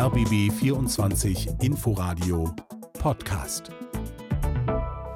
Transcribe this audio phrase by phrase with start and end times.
[0.00, 2.54] RBB 24 Inforadio
[2.94, 3.70] Podcast.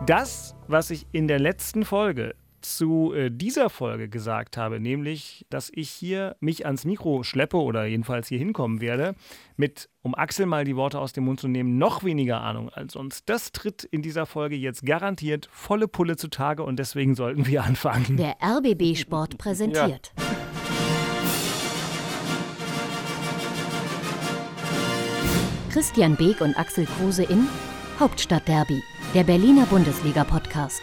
[0.04, 5.70] Das, was ich in der letzten Folge zu äh, dieser Folge gesagt habe, nämlich, dass
[5.74, 9.14] ich hier mich ans Mikro schleppe oder jedenfalls hier hinkommen werde,
[9.56, 12.92] mit, um Axel mal die Worte aus dem Mund zu nehmen, noch weniger Ahnung als
[12.92, 13.26] sonst.
[13.30, 18.18] Das tritt in dieser Folge jetzt garantiert volle Pulle zutage und deswegen sollten wir anfangen.
[18.18, 20.12] Der RBB Sport präsentiert.
[20.18, 20.33] Ja.
[25.74, 27.48] Christian Beek und Axel Kruse in
[27.98, 28.80] Hauptstadtderby,
[29.12, 30.80] der Berliner Bundesliga-Podcast.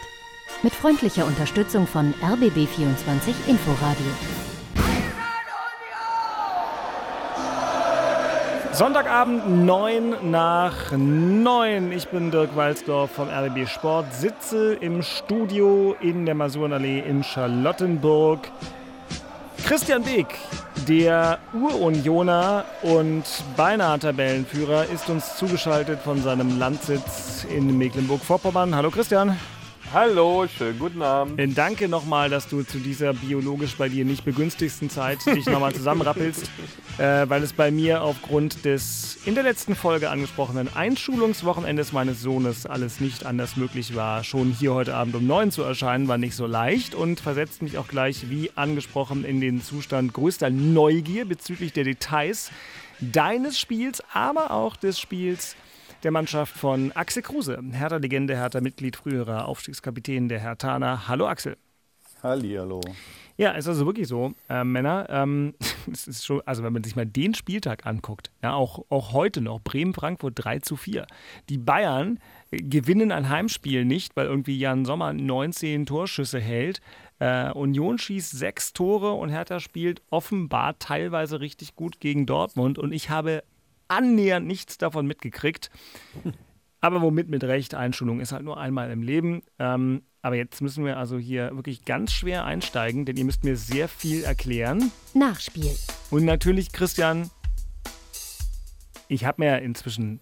[0.62, 4.04] Mit freundlicher Unterstützung von RBB24 Inforadio.
[8.72, 11.90] Sonntagabend 9 nach 9.
[11.92, 18.40] Ich bin Dirk Walzdorf vom RBB Sport, sitze im Studio in der Masurenallee in Charlottenburg.
[19.64, 20.26] Christian Beek,
[20.88, 23.24] der Urunioner und
[23.56, 28.74] beinahe Tabellenführer, ist uns zugeschaltet von seinem Landsitz in Mecklenburg-Vorpommern.
[28.74, 29.38] Hallo Christian.
[29.92, 31.38] Hallo, schönen guten Abend.
[31.38, 35.74] Äh, danke nochmal, dass du zu dieser biologisch bei dir nicht begünstigsten Zeit dich nochmal
[35.74, 36.50] zusammenrappelst,
[36.96, 42.64] äh, weil es bei mir aufgrund des in der letzten Folge angesprochenen Einschulungswochenendes meines Sohnes
[42.64, 44.24] alles nicht anders möglich war.
[44.24, 47.76] Schon hier heute Abend um neun zu erscheinen, war nicht so leicht und versetzt mich
[47.76, 52.50] auch gleich, wie angesprochen, in den Zustand größter Neugier bezüglich der Details
[53.00, 55.54] deines Spiels, aber auch des Spiels
[56.02, 61.06] der Mannschaft von Axel Kruse, Hertha-Legende, Hertha-Mitglied, früherer Aufstiegskapitän der Hertaner.
[61.08, 61.56] Hallo Axel.
[62.22, 62.80] Hallihallo.
[63.36, 65.06] Ja, ist also wirklich so, äh, Männer.
[65.08, 65.54] Ähm,
[65.92, 69.40] es ist schon, also wenn man sich mal den Spieltag anguckt, ja, auch, auch heute
[69.40, 71.06] noch, Bremen-Frankfurt 3 zu 4.
[71.48, 72.18] Die Bayern
[72.50, 76.80] gewinnen ein Heimspiel nicht, weil irgendwie Jan Sommer 19 Torschüsse hält.
[77.18, 82.78] Äh, Union schießt sechs Tore und Hertha spielt offenbar teilweise richtig gut gegen Dortmund.
[82.78, 83.42] Und ich habe
[83.92, 85.70] annähernd nichts davon mitgekriegt.
[86.80, 89.42] Aber womit mit Recht, Einschulung ist halt nur einmal im Leben.
[89.58, 93.56] Ähm, aber jetzt müssen wir also hier wirklich ganz schwer einsteigen, denn ihr müsst mir
[93.56, 94.90] sehr viel erklären.
[95.14, 95.70] Nachspiel.
[96.10, 97.30] Und natürlich, Christian,
[99.08, 100.20] ich habe mir inzwischen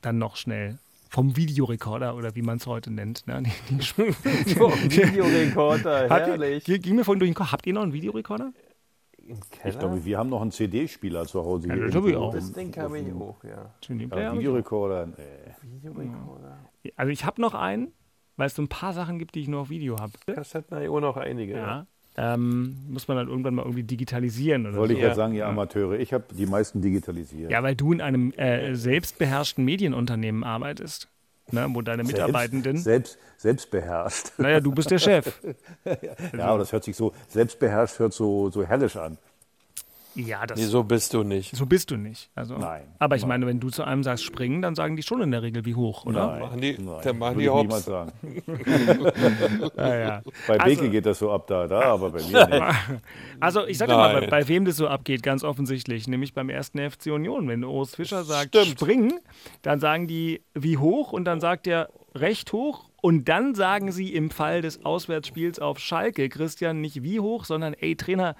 [0.00, 0.78] dann noch schnell
[1.10, 3.26] vom Videorekorder oder wie man es heute nennt.
[3.26, 3.42] Ne?
[3.70, 6.68] Videorekorder, herrlich.
[6.68, 7.52] Ihr, ging mir vorhin durch den Kopf.
[7.52, 8.52] Habt ihr noch einen Videorekorder?
[9.64, 11.68] Ich glaube, wir haben noch einen CD-Spieler zu Hause.
[11.68, 12.32] Ja, das habe ich auch.
[12.32, 13.70] Das Ding habe ich auch, ja.
[13.88, 15.14] ja Videorekorder, nee.
[15.62, 16.58] Videorekorder.
[16.96, 17.92] Also ich habe noch einen,
[18.36, 20.12] weil es so ein paar Sachen gibt, die ich nur auf Video habe.
[20.26, 21.58] Kassetten habe ich auch noch einige, ja.
[21.58, 21.86] ja.
[22.34, 24.66] Ähm, muss man dann irgendwann mal irgendwie digitalisieren.
[24.66, 24.98] Oder Wollte so.
[24.98, 26.00] ich ja sagen, ihr Amateure.
[26.00, 27.50] Ich habe die meisten digitalisiert.
[27.50, 31.08] Ja, weil du in einem äh, selbstbeherrschten Medienunternehmen arbeitest
[31.52, 32.76] ne, wo deine Mitarbeitenden.
[32.78, 34.32] Selbst, selbst beherrscht.
[34.38, 35.40] Naja, du bist der Chef.
[35.84, 39.18] ja, aber das hört sich so, selbstbeherrscht hört so, so herrlich an.
[40.14, 40.58] Ja, das.
[40.58, 41.54] Nee, so bist du nicht.
[41.54, 42.30] So bist du nicht.
[42.34, 42.82] Also, nein.
[42.98, 43.28] Aber ich nein.
[43.28, 45.74] meine, wenn du zu einem sagst springen, dann sagen die schon in der Regel wie
[45.74, 46.26] hoch, oder?
[46.26, 46.40] Nein.
[46.40, 47.00] Machen die, nein.
[47.02, 47.84] Dann machen Würde die Hops.
[47.84, 48.12] sagen.
[49.76, 50.22] ja, ja.
[50.46, 52.62] Bei Beke also, geht das so ab da, da, aber bei mir nicht.
[53.40, 56.78] Also ich sage mal, bei, bei, wem das so abgeht, ganz offensichtlich, nämlich beim ersten
[56.78, 57.46] FC Union.
[57.46, 58.80] Wenn Urs Fischer sagt Stimmt.
[58.80, 59.20] springen,
[59.62, 64.12] dann sagen die wie hoch und dann sagt er recht hoch und dann sagen sie
[64.12, 68.34] im Fall des Auswärtsspiels auf Schalke, Christian, nicht wie hoch, sondern ey Trainer,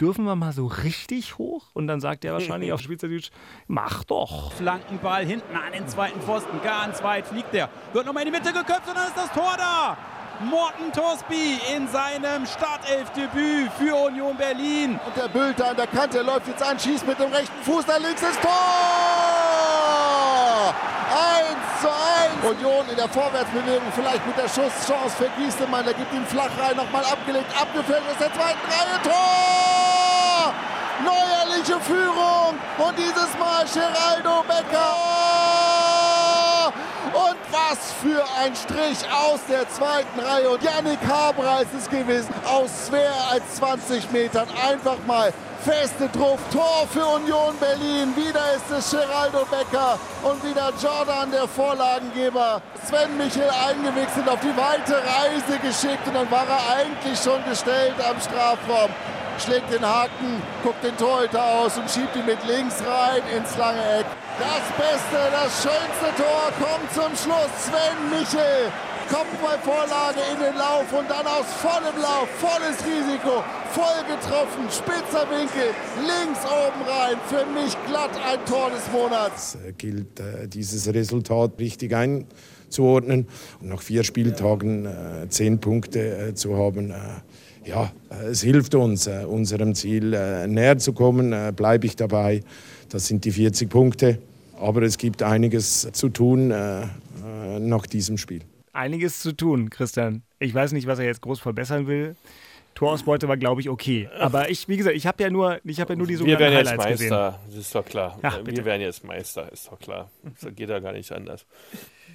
[0.00, 1.66] dürfen wir mal so richtig hoch?
[1.74, 3.30] Und dann sagt er wahrscheinlich auf Schweizerdeutsch,
[3.66, 4.52] mach doch.
[4.52, 7.68] Flankenball hinten an den zweiten Pfosten, ganz weit fliegt der.
[7.92, 9.96] Wird nochmal in die Mitte geköpft und dann ist das Tor da.
[10.42, 14.98] Morten Torsby in seinem Startelfdebüt für Union Berlin.
[15.04, 17.98] Und der Bülter an der Kante läuft jetzt an, schießt mit dem rechten Fuß nach
[17.98, 18.50] links ins Tor!
[21.10, 22.56] 1 zu 1.
[22.56, 25.84] Union in der Vorwärtsbewegung, vielleicht mit der Schusschance für Giesemann.
[25.84, 29.02] Der gibt ihn flach rein, nochmal abgelegt, abgefällt aus der zweiten Reihe.
[29.02, 29.89] Tor!
[31.04, 34.96] Neuerliche Führung und dieses Mal Geraldo Becker.
[37.12, 40.50] Und was für ein Strich aus der zweiten Reihe.
[40.50, 42.32] Und Yannick Haber ist es gewesen.
[42.46, 45.32] Aus mehr als 20 Metern einfach mal
[45.64, 46.38] feste Druck.
[46.52, 48.14] Tor für Union Berlin.
[48.16, 52.62] Wieder ist es Geraldo Becker und wieder Jordan, der Vorlagengeber.
[52.86, 57.94] Sven Michel eingewechselt auf die weite Reise geschickt und dann war er eigentlich schon gestellt
[58.08, 58.90] am Strafraum.
[59.44, 63.80] Schlägt den Haken, guckt den Torhüter aus und schiebt ihn mit links rein ins lange
[64.00, 64.06] Eck.
[64.38, 67.48] Das Beste, das schönste Tor kommt zum Schluss.
[67.64, 68.68] Sven Michel
[69.08, 73.42] kommt bei Vorlage in den Lauf und dann aus vollem Lauf, volles Risiko,
[73.72, 75.72] voll getroffen, spitzer Winkel,
[76.04, 77.16] links oben rein.
[77.28, 79.56] Für mich glatt ein Tor des Monats.
[79.66, 83.26] Es gilt, äh, dieses Resultat richtig einzuordnen
[83.60, 86.92] und nach vier Spieltagen äh, zehn Punkte äh, zu haben
[87.64, 87.92] ja,
[88.30, 90.10] es hilft uns, unserem Ziel
[90.48, 92.42] näher zu kommen, bleibe ich dabei.
[92.88, 94.18] Das sind die 40 Punkte.
[94.58, 96.86] aber es gibt einiges zu tun äh,
[97.60, 98.42] nach diesem Spiel.
[98.72, 100.22] Einiges zu tun, Christian.
[100.38, 102.14] Ich weiß nicht, was er jetzt groß verbessern will.
[102.74, 104.08] Torausbeute war, glaube ich, okay.
[104.18, 106.52] Aber ich, wie gesagt, ich habe ja nur, ich habe ja nur die sogenannten Wir
[106.52, 107.10] werden jetzt Meister, gesehen.
[107.48, 108.18] das ist doch klar.
[108.22, 110.10] Ja, wir werden jetzt Meister, ist doch klar.
[110.40, 111.44] Das geht ja gar nicht anders.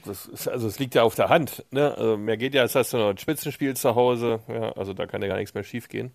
[0.06, 1.65] Das ist, also es liegt ja auf der Hand.
[1.71, 1.95] Ne?
[1.95, 4.39] Also mehr geht ja, als hast du noch ein Spitzenspiel zu Hause.
[4.47, 6.12] Ja, also da kann ja gar nichts mehr schief gehen.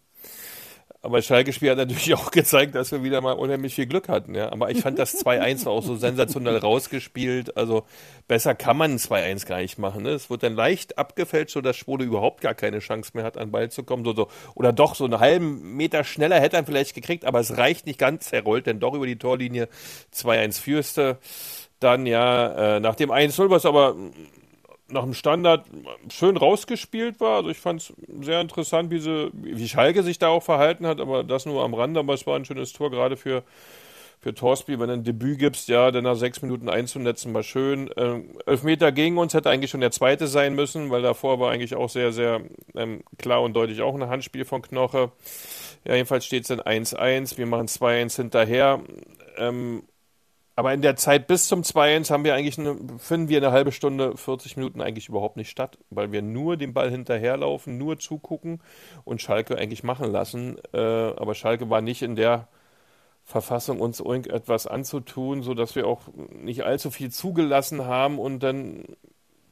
[1.02, 4.34] Aber Schalke-Spiel hat natürlich auch gezeigt, dass wir wieder mal unheimlich viel Glück hatten.
[4.34, 4.52] Ja.
[4.52, 7.56] Aber ich fand das 2-1 war auch so sensationell rausgespielt.
[7.56, 7.84] Also
[8.28, 10.02] besser kann man ein 2-1 gar nicht machen.
[10.02, 10.10] Ne.
[10.10, 13.52] Es wird dann leicht abgefälscht, sodass Schwode überhaupt gar keine Chance mehr hat, an den
[13.52, 14.04] Ball zu kommen.
[14.04, 14.28] So, so.
[14.54, 17.98] Oder doch, so einen halben Meter schneller hätte er vielleicht gekriegt, aber es reicht nicht
[17.98, 18.32] ganz.
[18.32, 19.68] Er rollt dann doch über die Torlinie
[20.14, 21.18] 2-1 Fürste.
[21.80, 23.96] Dann ja, äh, nach dem 1-0, was aber
[24.92, 25.64] nach dem Standard
[26.10, 27.38] schön rausgespielt war.
[27.38, 31.00] Also ich fand es sehr interessant, wie, sie, wie Schalke sich da auch verhalten hat,
[31.00, 32.00] aber das nur am Rande.
[32.00, 33.42] Aber es war ein schönes Tor, gerade für,
[34.20, 37.90] für Torsby, wenn du ein Debüt gibst, ja, dann nach sechs Minuten einzunetzen, war schön.
[37.96, 41.74] Ähm, Meter gegen uns hätte eigentlich schon der zweite sein müssen, weil davor war eigentlich
[41.74, 42.42] auch sehr, sehr
[42.74, 45.10] ähm, klar und deutlich auch ein Handspiel von Knoche.
[45.84, 47.38] Ja, jedenfalls steht es dann 1-1.
[47.38, 48.80] Wir machen 2-1 hinterher.
[49.38, 49.84] Ähm,
[50.56, 53.72] aber in der Zeit bis zum 2-1 haben wir eigentlich eine, finden wir eine halbe
[53.72, 58.60] Stunde, 40 Minuten eigentlich überhaupt nicht statt, weil wir nur den Ball hinterherlaufen, nur zugucken
[59.04, 60.58] und Schalke eigentlich machen lassen.
[60.72, 62.48] Äh, aber Schalke war nicht in der
[63.24, 68.84] Verfassung, uns irgendetwas anzutun, sodass wir auch nicht allzu viel zugelassen haben und dann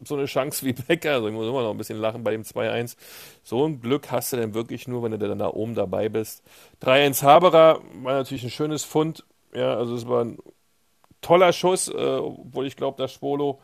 [0.04, 2.42] so eine Chance wie Becker, also ich muss immer noch ein bisschen lachen bei dem
[2.42, 2.96] 2-1.
[3.42, 6.42] So ein Glück hast du denn wirklich nur, wenn du dann da oben dabei bist.
[6.82, 9.24] 3-1 Haberer war natürlich ein schönes Fund.
[9.54, 10.38] Ja, also es war ein
[11.20, 13.60] toller Schuss, äh, obwohl ich glaube, dass Schwolo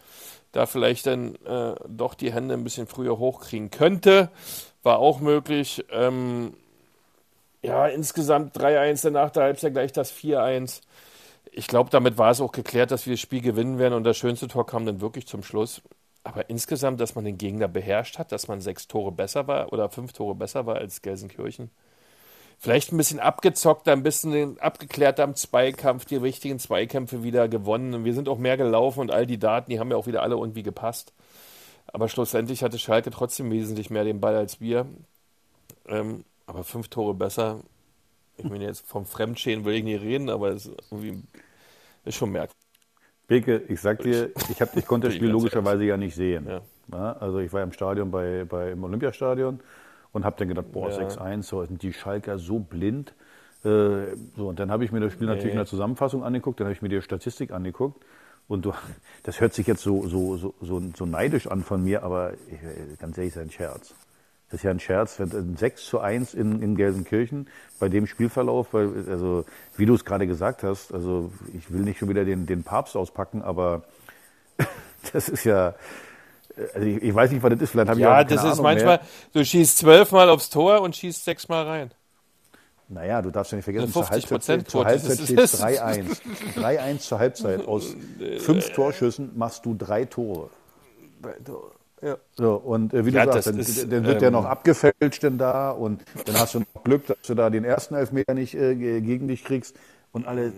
[0.53, 4.31] da vielleicht dann äh, doch die Hände ein bisschen früher hochkriegen könnte.
[4.83, 5.85] War auch möglich.
[5.91, 6.55] Ähm,
[7.63, 10.83] ja, insgesamt 3-1, danach der Halbzeit gleich das 4-1.
[11.51, 14.17] Ich glaube, damit war es auch geklärt, dass wir das Spiel gewinnen werden und das
[14.17, 15.83] schönste Tor kam dann wirklich zum Schluss.
[16.25, 19.91] Aber insgesamt, dass man den Gegner beherrscht hat, dass man sechs Tore besser war oder
[19.91, 21.71] fünf Tore besser war als Gelsenkirchen,
[22.59, 28.05] vielleicht ein bisschen abgezockt, ein bisschen abgeklärt am Zweikampf, die richtigen Zweikämpfe wieder gewonnen.
[28.05, 30.37] Wir sind auch mehr gelaufen und all die Daten, die haben ja auch wieder alle
[30.37, 31.13] irgendwie gepasst.
[31.87, 34.87] Aber schlussendlich hatte Schalke trotzdem wesentlich mehr den Ball als wir.
[35.87, 37.61] Ähm, aber fünf Tore besser.
[38.37, 40.77] Ich meine, jetzt vom Fremdschäden will ich nicht reden, aber es ist,
[42.05, 42.65] ist schon merkwürdig.
[43.27, 46.49] Beke, ich sag dir, ich, hab, ich konnte das Spiel logischerweise ja nicht sehen.
[46.91, 47.13] Ja.
[47.13, 49.61] also ich war im Stadion bei, bei, im Olympiastadion
[50.15, 50.97] und habe dann gedacht, boah, ja.
[50.97, 53.13] 6-1, so sind die Schalker so blind.
[53.65, 55.35] Äh, so, und dann habe ich mir das Spiel nee.
[55.35, 58.03] natürlich in der Zusammenfassung angeguckt, dann habe ich mir die Statistik angeguckt.
[58.47, 58.73] Und du,
[59.25, 62.99] das hört sich jetzt so, so, so, so, so neidisch an von mir, aber ich,
[62.99, 63.95] ganz ehrlich, ist ein Scherz.
[64.51, 67.49] Das ist ja ein Scherz, wenn 6 zu 1 in, in Gelsenkirchen
[67.81, 69.45] bei dem Spielverlauf, weil, also,
[69.77, 72.97] wie du es gerade gesagt hast, also, ich will nicht schon wieder den, den Papst
[72.97, 73.83] auspacken, aber
[75.13, 75.75] das ist ja,
[76.75, 77.71] also ich, ich, weiß nicht, was das ist.
[77.71, 79.07] Vielleicht habe ja, ich das ist Ahnung manchmal, mehr.
[79.33, 81.91] du schießt zwölfmal aufs Tor und schießt sechsmal rein.
[82.89, 86.21] Naja, du darfst ja nicht vergessen, zur Halbzeit, zur Halbzeit steht 3-1.
[86.57, 87.67] 3-1 zur Halbzeit.
[87.67, 87.97] Aus
[88.39, 90.51] fünf Torschüssen machst du drei Tore.
[92.03, 92.19] Ja.
[92.37, 95.23] So, und äh, wie ja, du sagst, dann, ist, dann, wird ähm, der noch abgefälscht
[95.23, 98.55] denn da und dann hast du noch Glück, dass du da den ersten Elfmeter nicht
[98.55, 99.75] äh, gegen dich kriegst.
[100.13, 100.53] Und alle,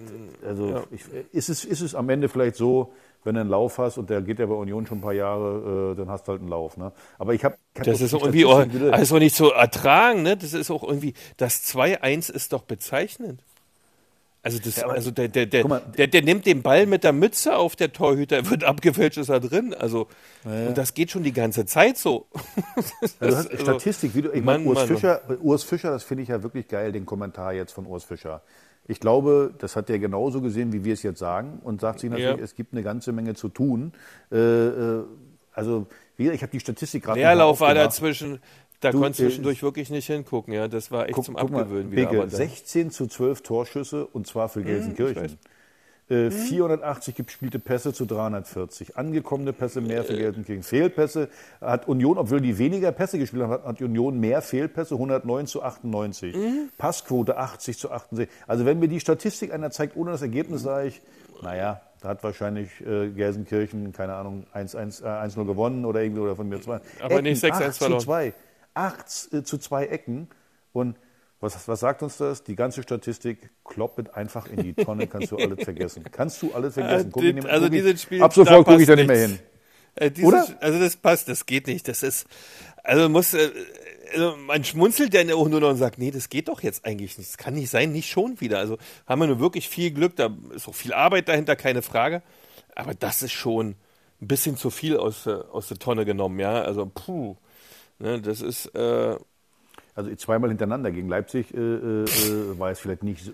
[0.45, 0.85] also ja.
[0.91, 2.93] ich, ist, es, ist es am Ende vielleicht so,
[3.27, 5.93] wenn du einen Lauf hast, und der geht ja bei Union schon ein paar Jahre,
[5.93, 6.77] äh, dann hast du halt einen Lauf.
[6.77, 6.93] Ne?
[7.19, 7.57] Aber ich habe.
[7.75, 10.37] Das ist irgendwie auch, also nicht zu ertragen, ne?
[10.37, 13.41] Das ist auch irgendwie, das 2-1 ist doch bezeichnend.
[14.43, 17.13] Also, das, ja, also der, der, der, mal, der, der, nimmt den Ball mit der
[17.13, 19.75] Mütze auf, der Torhüter wird abgefälscht, ist er drin.
[19.75, 20.07] Also,
[20.45, 20.69] ja.
[20.69, 22.29] und das geht schon die ganze Zeit so.
[23.01, 26.45] Hast also, Statistik, wie du, ich meine, Urs Fischer, Urs Fischer, das finde ich ja
[26.45, 28.41] wirklich geil, den Kommentar jetzt von Urs Fischer.
[28.89, 32.11] Ich glaube, das hat er genauso gesehen, wie wir es jetzt sagen und sagt sich
[32.11, 32.45] natürlich, ja.
[32.45, 33.93] es gibt eine ganze Menge zu tun.
[34.31, 35.05] Äh, äh
[35.53, 35.87] also,
[36.19, 37.19] ich habe die Statistik gerade.
[37.19, 38.41] Leerlauf war dazwischen.
[38.81, 40.69] Da du, konntest du zwischendurch äh, wirklich nicht hingucken, ja.
[40.69, 42.29] Das war echt guck, zum Abgewöhnen mal, wieder.
[42.29, 45.39] 16 zu 12 Torschüsse und zwar für hm,
[46.09, 46.31] Gelsenkirchen.
[46.31, 48.97] 480 äh, gespielte Pässe zu 340.
[48.97, 50.63] Angekommene Pässe mehr für Gelsenkirchen.
[50.63, 51.29] Fehlpässe
[51.61, 56.37] hat Union, obwohl die weniger Pässe gespielt haben, hat Union mehr Fehlpässe, 109 zu 98.
[56.37, 56.69] Mhm.
[56.79, 58.35] Passquote 80 zu 68.
[58.47, 61.03] Also wenn mir die Statistik einer zeigt, ohne das Ergebnis, sage ich,
[61.43, 66.49] naja, da hat wahrscheinlich äh, Gelsenkirchen, keine Ahnung, 1-0 äh, gewonnen oder irgendwie oder von
[66.49, 66.81] mir zwei.
[67.01, 68.01] Aber Ecken, nicht 6-1 verloren.
[68.01, 68.33] Zu 2.
[68.75, 70.29] 8 äh, zu 2 Ecken
[70.73, 70.97] und
[71.55, 72.43] was, was sagt uns das?
[72.43, 76.05] Die ganze Statistik kloppet einfach in die Tonne, kannst du alles vergessen.
[76.11, 77.11] Kannst du alles vergessen.
[77.13, 79.39] Guck, äh, also dieses Spiel, ab sofort gucke ich da nicht mehr hin.
[79.95, 80.47] Äh, dieses, Oder?
[80.61, 81.89] Also das passt, das geht nicht.
[81.89, 82.27] Das ist,
[82.83, 83.51] also muss, äh,
[84.13, 87.17] also man schmunzelt ja auch nur noch und sagt, nee, das geht doch jetzt eigentlich
[87.17, 87.31] nicht.
[87.31, 88.59] Das kann nicht sein, nicht schon wieder.
[88.59, 92.23] Also haben wir nur wirklich viel Glück, da ist auch viel Arbeit dahinter, keine Frage.
[92.75, 93.77] aber das ist schon
[94.21, 96.63] ein bisschen zu viel aus, aus der Tonne genommen, ja.
[96.63, 97.37] Also, puh.
[97.99, 98.67] Ne, das ist.
[98.75, 99.17] Äh,
[99.97, 103.33] also zweimal hintereinander gegen Leipzig äh, äh, äh war es vielleicht nicht,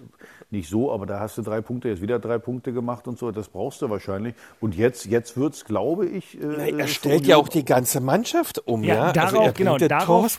[0.51, 3.33] nicht so, aber da hast du drei Punkte, jetzt wieder drei Punkte gemacht und so,
[3.33, 4.35] das brauchst du wahrscheinlich.
[4.61, 6.41] Und jetzt, jetzt wird es, glaube ich.
[6.41, 8.95] Äh, Na, er stellt ja auch die ganze Mannschaft um, ja.
[8.95, 9.13] ja?
[9.13, 10.39] Darauf, also genau, darauf,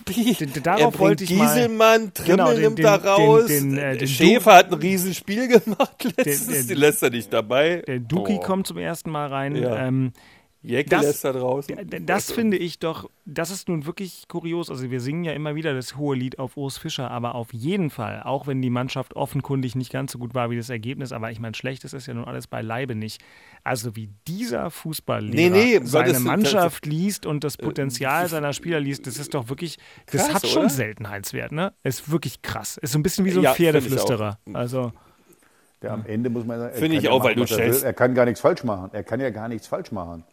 [0.64, 3.48] darauf wollte ich Gieselmann, Trimmel genau, den, nimmt da raus.
[3.48, 7.84] Den, den, äh, den Schäfer hat ein Riesenspiel gemacht letztens, die lässt er nicht dabei.
[7.86, 8.40] Der Duki oh.
[8.40, 9.58] kommt zum ersten Mal rein.
[9.58, 9.88] Ja.
[9.88, 10.14] Ähm,
[10.64, 11.76] Jäckel lässt da draußen.
[12.06, 14.70] Das finde ich doch, das ist nun wirklich kurios.
[14.70, 17.90] Also wir singen ja immer wieder das hohe Lied auf Urs Fischer, aber auf jeden
[17.90, 21.32] Fall, auch wenn die Mannschaft offenkundig nicht ganz so gut war wie das Ergebnis, aber
[21.32, 23.22] ich meine, schlecht ist ja nun alles beileibe nicht.
[23.66, 29.06] Also wie dieser Fußballlehrer nee, nee, seine Mannschaft liest und das Potenzial seiner Spieler liest,
[29.06, 29.78] das ist doch wirklich,
[30.12, 30.70] das krass, hat schon oder?
[30.70, 31.74] Seltenheitswert, ne?
[31.84, 32.78] Ist wirklich krass.
[32.78, 34.40] Ist so ein bisschen wie so ein ja, Pferdeflüsterer.
[34.54, 34.94] Also
[35.82, 37.84] der am Ende muss man sagen, finde ich auch, weil du stellst.
[37.84, 38.92] Er kann gar nichts falsch machen.
[38.94, 40.24] Er kann ja gar nichts falsch machen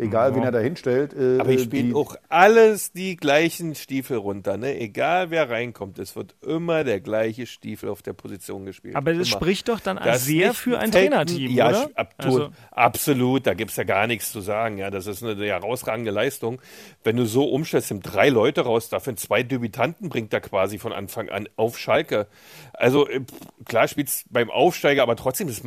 [0.00, 0.36] egal ja.
[0.36, 1.14] wen er da hinstellt.
[1.14, 4.78] Äh, Aber ich spiele auch alles die gleichen Stiefel runter, ne?
[4.78, 8.96] Egal wer reinkommt, es wird immer der gleiche Stiefel auf der Position gespielt.
[8.96, 9.36] Aber das immer.
[9.36, 11.90] spricht doch dann das sehr für ein Trainerteam, ja, oder?
[11.94, 12.50] Ab, also.
[12.70, 14.78] Absolut, da gibt es ja gar nichts zu sagen.
[14.78, 16.60] Ja, das ist eine herausragende Leistung.
[17.04, 20.92] Wenn du so umstellst, sind drei Leute raus, dafür zwei Debütanten bringt er quasi von
[20.92, 22.26] Anfang an auf Schalke.
[22.72, 23.20] Also äh,
[23.64, 25.62] klar spielt es beim Aufsteiger, aber trotzdem, das,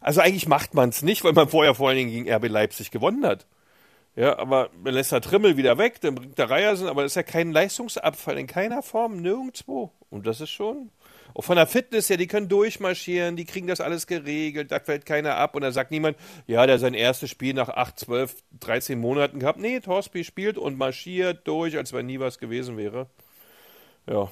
[0.00, 2.90] also eigentlich macht man es nicht, weil man vorher vor allen Dingen gegen RB Leipzig
[2.90, 3.46] gewonnen hat.
[4.16, 7.16] Ja, aber man lässt da Trimmel wieder weg, dann bringt der Reiersen, aber das ist
[7.16, 9.90] ja kein Leistungsabfall in keiner Form, nirgendwo.
[10.08, 10.90] Und das ist schon.
[11.34, 15.04] Auch von der Fitness her, die können durchmarschieren, die kriegen das alles geregelt, da fällt
[15.04, 16.16] keiner ab und da sagt niemand,
[16.46, 19.58] ja, der sein erstes Spiel nach 8, 12, 13 Monaten gehabt.
[19.58, 23.08] Nee, Torsby spielt und marschiert durch, als wenn nie was gewesen wäre.
[24.08, 24.30] Ja,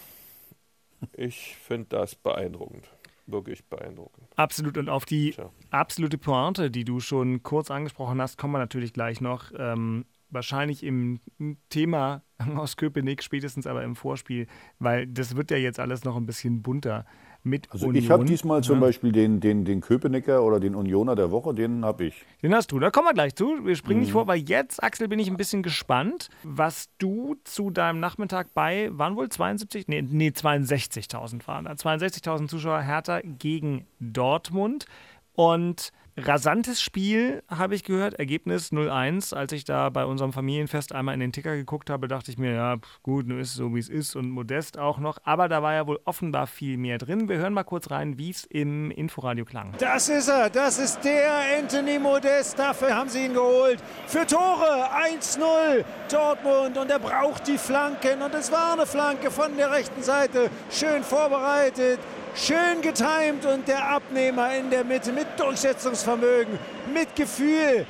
[1.14, 2.88] ich finde das beeindruckend
[3.26, 4.28] wirklich beeindruckend.
[4.36, 4.76] Absolut.
[4.76, 5.50] Und auf die Tja.
[5.70, 9.52] absolute Pointe, die du schon kurz angesprochen hast, kommen wir natürlich gleich noch.
[9.56, 11.20] Ähm, wahrscheinlich im
[11.68, 12.22] Thema
[12.56, 14.46] aus Köpenick, spätestens aber im Vorspiel,
[14.78, 17.04] weil das wird ja jetzt alles noch ein bisschen bunter
[17.44, 18.04] mit also Union.
[18.04, 18.86] ich habe diesmal zum ja.
[18.86, 22.24] Beispiel den, den, den Köpenicker oder den Unioner der Woche, den habe ich.
[22.42, 23.64] Den hast du, da kommen wir gleich zu.
[23.64, 24.04] Wir springen mhm.
[24.04, 28.54] nicht vor, weil jetzt, Axel, bin ich ein bisschen gespannt, was du zu deinem Nachmittag
[28.54, 29.88] bei, waren wohl 72?
[29.88, 31.72] Nee, nee 62.000 waren da.
[31.72, 34.86] 62.000 Zuschauer Hertha gegen Dortmund.
[35.34, 38.14] Und Rasantes Spiel, habe ich gehört.
[38.14, 39.34] Ergebnis 0-1.
[39.34, 42.52] Als ich da bei unserem Familienfest einmal in den Ticker geguckt habe, dachte ich mir,
[42.52, 45.18] ja, gut, nun ist es so, wie es ist und modest auch noch.
[45.24, 47.30] Aber da war ja wohl offenbar viel mehr drin.
[47.30, 49.72] Wir hören mal kurz rein, wie es im Inforadio klang.
[49.78, 50.50] Das ist er.
[50.50, 52.58] Das ist der Anthony Modest.
[52.58, 53.78] Dafür haben sie ihn geholt.
[54.06, 56.76] Für Tore 1-0 Dortmund.
[56.76, 58.20] Und er braucht die Flanken.
[58.20, 60.50] Und es war eine Flanke von der rechten Seite.
[60.70, 62.00] Schön vorbereitet.
[62.34, 66.58] Schön getimt und der Abnehmer in der Mitte mit Durchsetzungsvermögen,
[66.92, 67.86] mit Gefühl.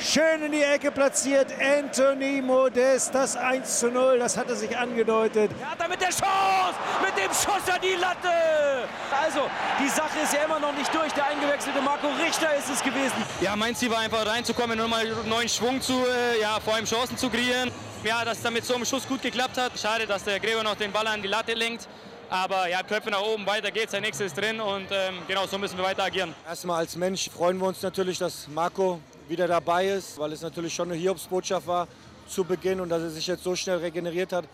[0.00, 1.52] Schön in die Ecke platziert.
[1.60, 5.52] Anthony Modest, das 1 zu 0, das hat er sich angedeutet.
[5.60, 6.74] Er hat damit der Chance,
[7.04, 8.88] mit dem Schuss an die Latte.
[9.22, 9.42] Also,
[9.80, 11.12] die Sache ist ja immer noch nicht durch.
[11.12, 13.14] Der eingewechselte Marco Richter ist es gewesen.
[13.40, 17.16] Ja, mein Ziel war einfach reinzukommen, nochmal neuen Schwung zu, äh, ja, vor allem Chancen
[17.16, 17.70] zu kreieren.
[18.02, 19.78] Ja, dass es dann mit so einem Schuss gut geklappt hat.
[19.78, 21.86] Schade, dass der Gräber noch den Ball an die Latte lenkt.
[22.30, 25.58] Aber ja, Köpfe nach oben, weiter geht's, der nächste ist drin und ähm, genau so
[25.58, 26.34] müssen wir weiter agieren.
[26.46, 30.74] Erstmal als Mensch freuen wir uns natürlich, dass Marco wieder dabei ist, weil es natürlich
[30.74, 31.88] schon eine Hiobsbotschaft war
[32.26, 34.48] zu Beginn und dass er sich jetzt so schnell regeneriert hat.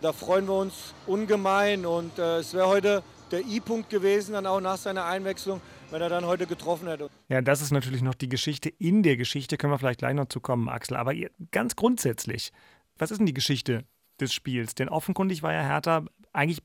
[0.00, 4.60] Da freuen wir uns ungemein und äh, es wäre heute der I-Punkt gewesen, dann auch
[4.60, 7.08] nach seiner Einwechslung, wenn er dann heute getroffen hätte.
[7.28, 10.28] Ja, das ist natürlich noch die Geschichte in der Geschichte, können wir vielleicht gleich noch
[10.28, 10.96] zu kommen, Axel.
[10.96, 11.12] Aber
[11.50, 12.52] ganz grundsätzlich,
[12.98, 13.84] was ist denn die Geschichte
[14.20, 14.74] des Spiels?
[14.74, 16.62] Denn offenkundig war ja Hertha eigentlich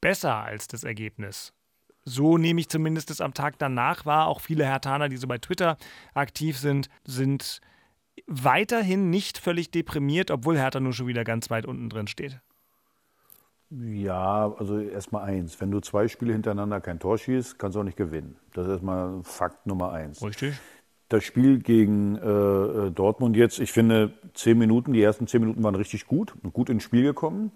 [0.00, 1.52] besser als das Ergebnis.
[2.04, 4.26] So nehme ich zumindest es am Tag danach wahr.
[4.26, 5.76] Auch viele Hertaner, die so bei Twitter
[6.14, 7.60] aktiv sind, sind
[8.26, 12.40] weiterhin nicht völlig deprimiert, obwohl Hertha nur schon wieder ganz weit unten drin steht.
[13.70, 15.60] Ja, also erstmal eins.
[15.60, 18.36] Wenn du zwei Spiele hintereinander kein Tor schießt, kannst du auch nicht gewinnen.
[18.52, 20.22] Das ist erstmal Fakt Nummer eins.
[20.22, 20.58] Richtig.
[21.08, 25.74] Das Spiel gegen äh, Dortmund jetzt, ich finde, zehn Minuten, die ersten zehn Minuten waren
[25.74, 27.52] richtig gut, gut ins Spiel gekommen.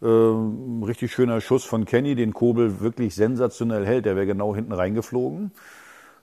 [0.00, 4.04] Ähm, richtig schöner Schuss von Kenny, den Kobel wirklich sensationell hält.
[4.04, 5.52] Der wäre genau hinten reingeflogen.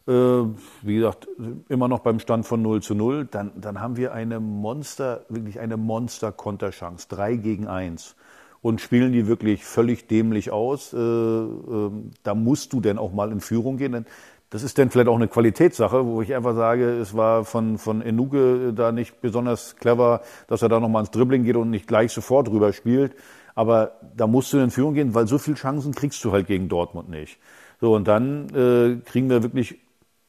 [0.07, 1.27] Äh, wie gesagt,
[1.67, 3.27] immer noch beim Stand von 0 zu 0.
[3.29, 7.07] Dann, dann haben wir eine Monster, wirklich eine Monster-Konterchance.
[7.09, 8.15] 3 gegen 1
[8.61, 10.93] und spielen die wirklich völlig dämlich aus.
[10.93, 11.91] Äh, äh,
[12.23, 13.91] da musst du denn auch mal in Führung gehen.
[13.91, 14.05] Denn
[14.49, 18.01] das ist dann vielleicht auch eine Qualitätssache, wo ich einfach sage, es war von, von
[18.01, 22.11] Enuke da nicht besonders clever, dass er da nochmal ins Dribbling geht und nicht gleich
[22.11, 23.15] sofort rüber spielt.
[23.55, 26.69] Aber da musst du in Führung gehen, weil so viele Chancen kriegst du halt gegen
[26.69, 27.39] Dortmund nicht.
[27.81, 29.79] So, und dann äh, kriegen wir wirklich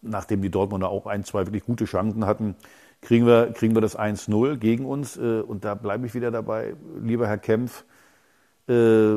[0.06, 2.56] nachdem die Dortmunder auch ein, zwei wirklich gute Chancen hatten,
[3.02, 5.16] kriegen wir, kriegen wir das 1-0 gegen uns.
[5.16, 7.84] Äh, und da bleibe ich wieder dabei, lieber Herr Kempf,
[8.68, 9.12] äh,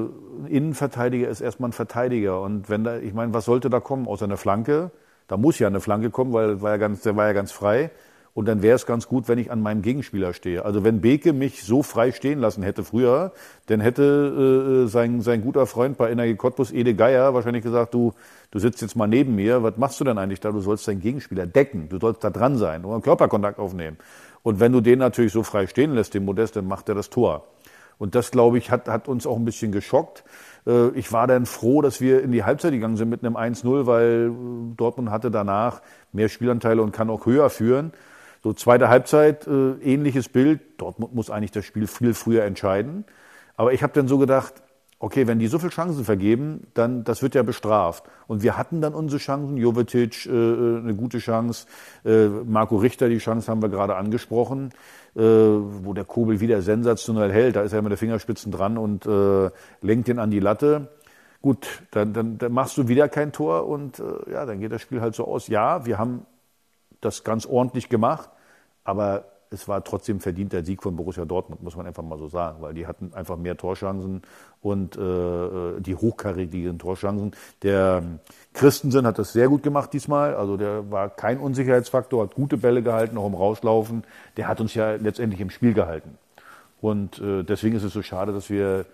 [0.47, 2.41] Innenverteidiger ist erstmal ein Verteidiger.
[2.41, 4.07] Und wenn da, ich meine, was sollte da kommen?
[4.07, 4.91] Außer einer Flanke.
[5.27, 7.91] Da muss ja eine Flanke kommen, weil war ja ganz, der war ja ganz frei.
[8.33, 10.63] Und dann wäre es ganz gut, wenn ich an meinem Gegenspieler stehe.
[10.63, 13.33] Also wenn Beke mich so frei stehen lassen hätte früher,
[13.65, 18.13] dann hätte äh, sein, sein guter Freund bei Energie Cottbus, Ede Geier, wahrscheinlich gesagt, du,
[18.51, 20.51] du sitzt jetzt mal neben mir, was machst du denn eigentlich da?
[20.51, 23.97] Du sollst deinen Gegenspieler decken, du sollst da dran sein einen Körperkontakt aufnehmen.
[24.41, 27.09] Und wenn du den natürlich so frei stehen lässt, den Modest, dann macht er das
[27.09, 27.45] Tor.
[27.97, 30.23] Und das, glaube ich, hat, hat uns auch ein bisschen geschockt.
[30.65, 33.85] Äh, ich war dann froh, dass wir in die Halbzeit gegangen sind mit einem 1-0,
[33.85, 35.81] weil äh, Dortmund hatte danach
[36.13, 37.91] mehr Spielanteile und kann auch höher führen.
[38.41, 40.61] So zweite Halbzeit, äh, ähnliches Bild.
[40.77, 43.05] Dortmund muss eigentlich das Spiel viel früher entscheiden.
[43.57, 44.63] Aber ich habe dann so gedacht,
[44.99, 48.03] okay, wenn die so viele Chancen vergeben, dann das wird ja bestraft.
[48.27, 49.57] Und wir hatten dann unsere Chancen.
[49.57, 51.67] Jovetic äh, eine gute Chance,
[52.05, 54.69] äh, Marco Richter die Chance haben wir gerade angesprochen,
[55.15, 57.55] äh, wo der Kobel wieder sensationell hält.
[57.55, 59.49] Da ist er mit der Fingerspitzen dran und äh,
[59.81, 60.89] lenkt ihn an die Latte.
[61.41, 64.81] Gut, dann, dann, dann machst du wieder kein Tor und äh, ja, dann geht das
[64.81, 65.47] Spiel halt so aus.
[65.47, 66.25] Ja, wir haben
[67.01, 68.29] das ganz ordentlich gemacht,
[68.83, 72.27] aber es war trotzdem verdient der Sieg von Borussia Dortmund, muss man einfach mal so
[72.27, 74.21] sagen, weil die hatten einfach mehr Torchancen
[74.61, 77.31] und äh, die hochkarätigen Torchancen.
[77.63, 78.03] Der
[78.53, 82.83] Christensen hat das sehr gut gemacht diesmal, also der war kein Unsicherheitsfaktor, hat gute Bälle
[82.83, 84.03] gehalten, auch im Rauslaufen.
[84.37, 86.17] Der hat uns ja letztendlich im Spiel gehalten.
[86.81, 88.85] Und äh, deswegen ist es so schade, dass wir,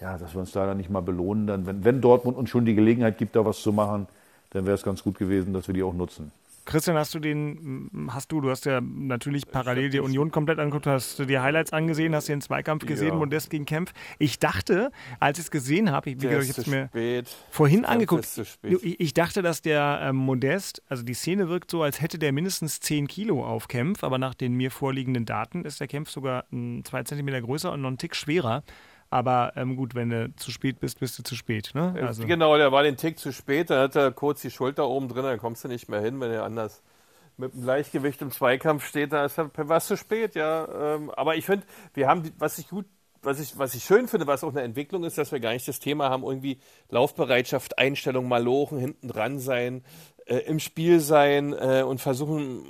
[0.00, 1.46] ja, dass wir uns da dann nicht mal belohnen.
[1.46, 4.08] Dann, wenn, wenn Dortmund uns schon die Gelegenheit gibt, da was zu machen,
[4.50, 6.32] dann wäre es ganz gut gewesen, dass wir die auch nutzen.
[6.68, 10.86] Christian, hast du den, hast du, du hast ja natürlich parallel die Union komplett angeguckt,
[10.86, 13.14] hast du die Highlights angesehen, hast den Zweikampf gesehen, ja.
[13.14, 13.94] Modest gegen Kempf.
[14.18, 17.36] Ich dachte, als ich es gesehen habe, ich, wie gesagt, ich habe es mir spät.
[17.48, 18.28] vorhin Kempf angeguckt,
[18.62, 22.32] ich, ich, dachte, dass der ähm, Modest, also die Szene wirkt so, als hätte der
[22.32, 26.44] mindestens 10 Kilo auf Kempf, aber nach den mir vorliegenden Daten ist der Kempf sogar
[26.84, 28.62] zwei Zentimeter größer und noch einen Tick schwerer.
[29.10, 31.70] Aber ähm, gut, wenn du zu spät bist, bist du zu spät.
[31.74, 31.94] Ne?
[32.02, 32.26] Also.
[32.26, 35.22] Genau, der war den Tick zu spät, dann hat er kurz die Schulter oben drin,
[35.22, 36.82] dann kommst du nicht mehr hin, wenn er anders
[37.38, 40.96] mit dem Gleichgewicht im Zweikampf steht, da ist er was zu spät, ja.
[40.96, 42.84] Ähm, aber ich finde, wir haben, was ich gut,
[43.22, 45.66] was ich, was ich schön finde, was auch eine Entwicklung ist, dass wir gar nicht
[45.66, 46.58] das Thema haben, irgendwie
[46.90, 49.84] Laufbereitschaft, Einstellung, Malochen, hinten dran sein,
[50.26, 52.64] äh, im Spiel sein äh, und versuchen,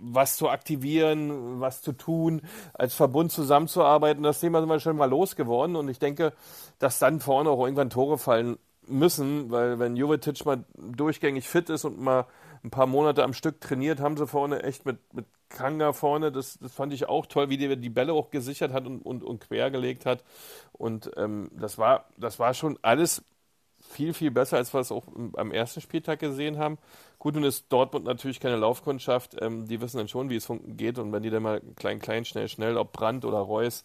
[0.00, 2.42] was zu aktivieren, was zu tun,
[2.74, 4.22] als Verbund zusammenzuarbeiten.
[4.22, 6.32] Das Thema sind wir schon mal losgeworden und ich denke,
[6.78, 11.84] dass dann vorne auch irgendwann Tore fallen müssen, weil wenn Jovetic mal durchgängig fit ist
[11.84, 12.26] und mal
[12.64, 16.58] ein paar Monate am Stück trainiert, haben sie vorne echt mit, mit Kanga vorne, das,
[16.58, 19.40] das fand ich auch toll, wie der die Bälle auch gesichert hat und, und, und
[19.40, 20.22] quergelegt hat.
[20.72, 23.24] Und ähm, das, war, das war schon alles
[23.88, 25.04] viel, viel besser, als wir es auch
[25.36, 26.78] am ersten Spieltag gesehen haben.
[27.18, 29.36] Gut, nun ist Dortmund natürlich keine Laufkundschaft.
[29.40, 30.98] Ähm, die wissen dann schon, wie es geht.
[30.98, 33.84] Und wenn die dann mal klein, klein, schnell, schnell, ob Brandt oder Reus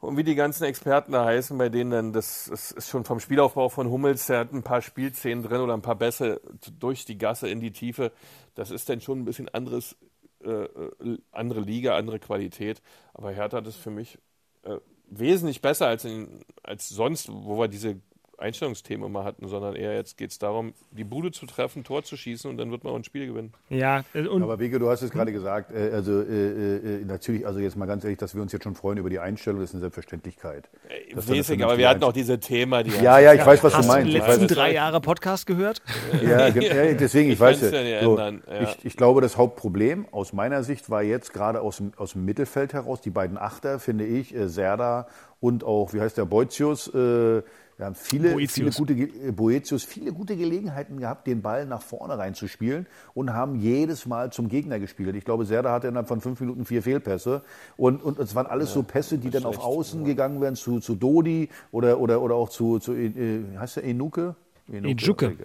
[0.00, 3.68] und wie die ganzen Experten da heißen, bei denen dann, das, ist schon vom Spielaufbau
[3.68, 6.40] von Hummels, der hat ein paar Spielszenen drin oder ein paar Bässe
[6.78, 8.12] durch die Gasse in die Tiefe.
[8.54, 9.96] Das ist dann schon ein bisschen anderes,
[10.44, 12.82] äh, äh andere Liga, andere Qualität.
[13.14, 14.18] Aber Hertha hat es für mich
[14.64, 14.76] äh,
[15.08, 18.00] wesentlich besser als, in, als sonst, wo wir diese
[18.38, 22.16] Einstellungsthemen immer hatten, sondern eher jetzt geht es darum, die Bude zu treffen, Tor zu
[22.16, 23.52] schießen und dann wird man auch ein Spiel gewinnen.
[23.68, 27.46] Ja, äh, und aber Wege, du hast es gerade gesagt, äh, also äh, äh, natürlich,
[27.46, 29.70] also jetzt mal ganz ehrlich, dass wir uns jetzt schon freuen über die Einstellung, das
[29.70, 30.68] ist eine Selbstverständlichkeit.
[31.28, 33.78] Mäßig, aber wir hatten auch diese Thema, die Ja, ja, ich ja, weiß, was du
[33.78, 33.90] meinst.
[33.90, 35.82] Hast du die letzten drei Jahre Podcast gehört?
[36.22, 38.02] Ja, ja deswegen, ich weiß ja.
[38.02, 38.32] So, ja.
[38.62, 42.24] Ich, ich, glaube, das Hauptproblem aus meiner Sicht war jetzt gerade aus dem, aus dem
[42.24, 45.06] Mittelfeld heraus, die beiden Achter, finde ich, Serda
[45.40, 47.42] und auch, wie heißt der, Boetius, äh,
[47.76, 52.16] wir haben viele, viele gute, äh, Boetius, viele gute Gelegenheiten gehabt, den Ball nach vorne
[52.16, 55.14] reinzuspielen und haben jedes Mal zum Gegner gespielt.
[55.14, 57.42] Ich glaube, Serda hatte innerhalb von fünf Minuten vier Fehlpässe
[57.76, 60.06] und, und es waren alles ja, so Pässe, die dann auf Außen ja.
[60.06, 64.36] gegangen wären zu, zu Dodi oder, oder, oder auch zu, zu äh, heißt der Enuke?
[64.72, 65.36] Enuke.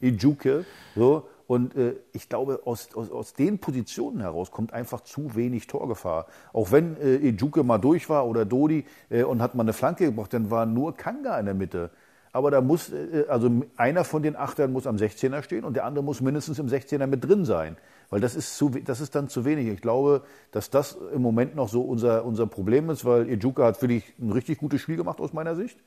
[0.00, 0.64] Ejuke.
[0.94, 1.24] So.
[1.50, 6.26] Und äh, ich glaube, aus, aus, aus den Positionen heraus kommt einfach zu wenig Torgefahr.
[6.52, 10.04] Auch wenn äh, Ejuke mal durch war oder Dodi äh, und hat mal eine Flanke
[10.04, 11.90] gebracht, dann war nur Kanga in der Mitte.
[12.30, 15.86] Aber da muss, äh, also einer von den Achtern muss am 16er stehen und der
[15.86, 17.76] andere muss mindestens im 16er mit drin sein.
[18.10, 19.66] Weil das ist, zu, das ist dann zu wenig.
[19.66, 23.82] Ich glaube, dass das im Moment noch so unser, unser Problem ist, weil Ejuka hat
[23.82, 25.80] wirklich ein richtig gutes Spiel gemacht aus meiner Sicht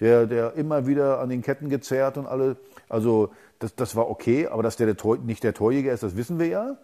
[0.00, 2.56] der, der immer wieder an den Ketten gezerrt und alle.
[2.88, 6.16] Also das, das war okay, aber dass der, der Tor, nicht der Torjäger ist, das
[6.16, 6.76] wissen wir ja.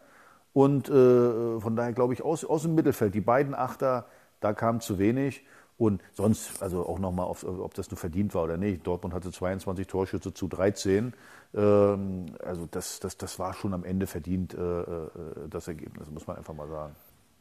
[0.52, 4.06] Und äh, von daher glaube ich, aus, aus dem Mittelfeld, die beiden Achter,
[4.40, 5.44] da kam zu wenig.
[5.76, 8.86] Und sonst, also auch nochmal, ob das nur verdient war oder nicht.
[8.86, 11.12] Dortmund hatte 22 Torschütze zu 13.
[11.54, 15.08] Ähm, also das, das, das war schon am Ende verdient, äh, äh,
[15.50, 16.94] das Ergebnis, muss man einfach mal sagen.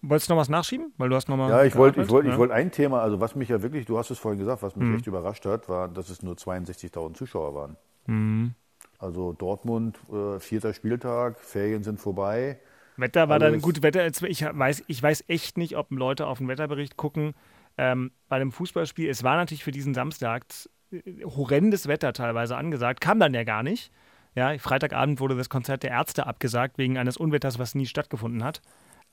[0.05, 0.93] Wolltest du noch was nachschieben?
[0.97, 2.37] Weil du hast noch mal ja, ich wollte ich wollt, ja.
[2.37, 4.87] wollt ein Thema, also was mich ja wirklich, du hast es vorhin gesagt, was mich
[4.87, 4.95] mhm.
[4.95, 7.77] echt überrascht hat, war, dass es nur 62.000 Zuschauer waren.
[8.07, 8.53] Mhm.
[8.99, 12.59] Also Dortmund, äh, vierter Spieltag, Ferien sind vorbei.
[12.97, 14.05] Wetter war dann gut Wetter.
[14.05, 17.33] Ich weiß, ich weiß echt nicht, ob Leute auf den Wetterbericht gucken.
[17.77, 20.45] Ähm, bei dem Fußballspiel, es war natürlich für diesen Samstag
[20.91, 23.91] äh, horrendes Wetter teilweise angesagt, kam dann ja gar nicht.
[24.35, 28.61] Ja, Freitagabend wurde das Konzert der Ärzte abgesagt wegen eines Unwetters, was nie stattgefunden hat.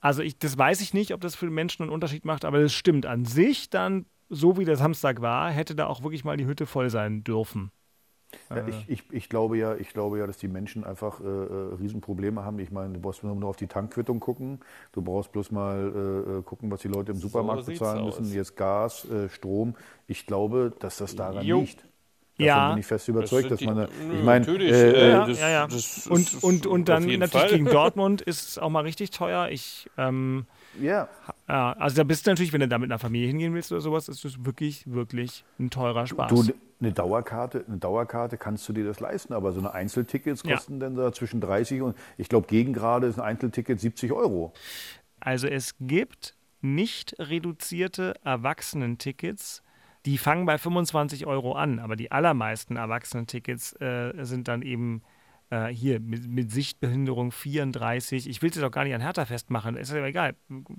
[0.00, 2.72] Also ich, das weiß ich nicht, ob das für Menschen einen Unterschied macht, aber das
[2.72, 6.46] stimmt an sich dann, so wie der Samstag war, hätte da auch wirklich mal die
[6.46, 7.70] Hütte voll sein dürfen.
[8.48, 8.70] Ja, äh.
[8.70, 12.44] ich, ich, ich, glaube ja, ich glaube ja, dass die Menschen einfach äh, äh, Riesenprobleme
[12.44, 12.58] haben.
[12.58, 14.60] Ich meine, du brauchst nur auf die Tankquittung gucken.
[14.92, 18.32] Du brauchst bloß mal äh, äh gucken, was die Leute im Supermarkt so bezahlen müssen.
[18.32, 19.74] Jetzt Gas, äh, Strom.
[20.06, 21.60] Ich Ich dass das daran jo.
[21.60, 21.84] liegt.
[22.40, 22.70] Davon ja.
[22.70, 23.76] bin ich fest überzeugt, dass man.
[23.76, 25.68] Da, ich meine, äh, ja, ja, ja.
[26.08, 27.48] und, und, und dann natürlich Fall.
[27.50, 29.48] gegen Dortmund ist es auch mal richtig teuer.
[29.50, 30.46] Ich, ähm,
[30.80, 31.08] ja.
[31.48, 31.72] ja.
[31.74, 34.08] Also da bist du natürlich, wenn du da mit einer Familie hingehen willst oder sowas,
[34.08, 36.30] ist das wirklich, wirklich ein teurer Spaß.
[36.30, 40.74] Du, eine Dauerkarte, eine Dauerkarte kannst du dir das leisten, aber so eine Einzeltickets kosten
[40.74, 40.78] ja.
[40.80, 44.52] dann da zwischen 30 und ich glaube gegen gerade ist ein Einzelticket 70 Euro.
[45.20, 49.62] Also es gibt nicht reduzierte Erwachsenentickets,
[50.06, 55.02] die fangen bei 25 Euro an, aber die allermeisten Erwachsenentickets äh, sind dann eben
[55.50, 58.28] äh, hier mit, mit, Sichtbehinderung 34.
[58.28, 60.34] Ich will es jetzt auch gar nicht an Hertha festmachen, ist ja egal.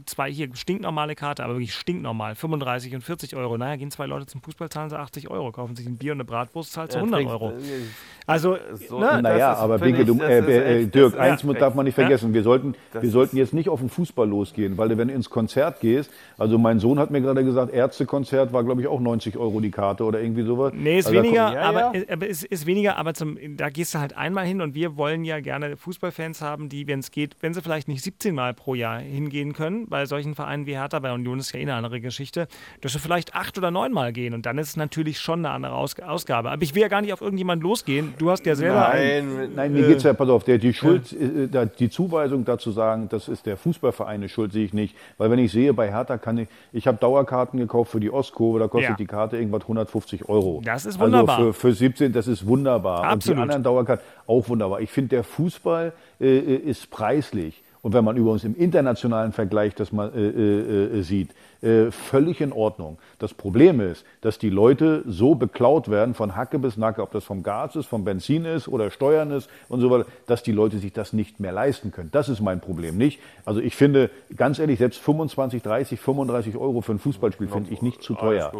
[0.06, 2.36] Zwei hier, stinknormale Karte, aber wirklich stinknormal.
[2.36, 3.58] 35 und 40 Euro.
[3.58, 6.18] Naja, gehen zwei Leute zum Fußball, zahlen sie 80 Euro, kaufen sich ein Bier und
[6.18, 7.52] eine Bratwurst, zahlt sie 100 Euro.
[7.52, 7.82] Äh,
[8.26, 8.58] also,
[8.88, 12.30] so, ne, naja, aber Binke, du, äh, äh, Dirk, eins ja, darf man nicht vergessen.
[12.30, 12.36] Ja?
[12.36, 15.82] Wir, sollten, wir sollten jetzt nicht auf den Fußball losgehen, weil wenn du ins Konzert
[15.82, 19.60] gehst, also mein Sohn hat mir gerade gesagt, Ärztekonzert war, glaube ich, auch 90 Euro
[19.60, 20.72] die Karte oder irgendwie sowas.
[20.74, 24.00] Nee, ist also weniger, kommt, aber, aber ist, ist weniger, aber zum, da gehst du
[24.00, 27.54] halt einmal hin und wir wollen ja gerne Fußballfans haben, die, wenn es geht, wenn
[27.54, 31.12] sie vielleicht nicht 17 Mal pro Jahr hingehen können, bei solchen Vereinen wie Hertha, bei
[31.12, 32.48] Union ist ja eh eine andere Geschichte,
[32.82, 35.52] dass sie vielleicht acht oder neun Mal gehen und dann ist es natürlich schon eine
[35.54, 36.52] andere Aus Ausgabe.
[36.52, 38.14] Aber ich will ja gar nicht auf irgendjemanden losgehen.
[38.18, 38.90] Du hast ja selber.
[38.92, 41.90] Nein, einen, nein mir äh, geht es ja, pass auf, der, die Schuld, äh, die
[41.90, 44.96] Zuweisung dazu sagen, das ist der Fußballverein, Schuld sehe ich nicht.
[45.18, 48.60] Weil wenn ich sehe, bei Hertha kann ich, ich habe Dauerkarten gekauft für die Ostkurve,
[48.60, 48.96] da kostet ja.
[48.96, 50.62] die Karte irgendwas 150 Euro.
[50.64, 51.38] Das ist wunderbar.
[51.38, 53.04] Also für, für 17, das ist wunderbar.
[53.04, 53.16] Absolut.
[53.16, 54.82] Und die anderen Dauerkarten auch wunderbar.
[54.82, 57.64] Ich finde, der Fußball äh, äh, ist preislich.
[57.82, 61.32] Und wenn man übrigens im internationalen Vergleich das mal äh, äh, äh, sieht,
[61.64, 63.00] äh, völlig in Ordnung.
[63.18, 67.24] Das Problem ist, dass die Leute so beklaut werden von Hacke bis Nacke, ob das
[67.24, 70.78] vom Gas ist, vom Benzin ist oder Steuern ist und so weiter, dass die Leute
[70.78, 72.10] sich das nicht mehr leisten können.
[72.12, 73.20] Das ist mein Problem nicht.
[73.46, 77.82] Also ich finde, ganz ehrlich, selbst 25, 30, 35 Euro für ein Fußballspiel finde ich
[77.82, 78.52] nicht zu teuer.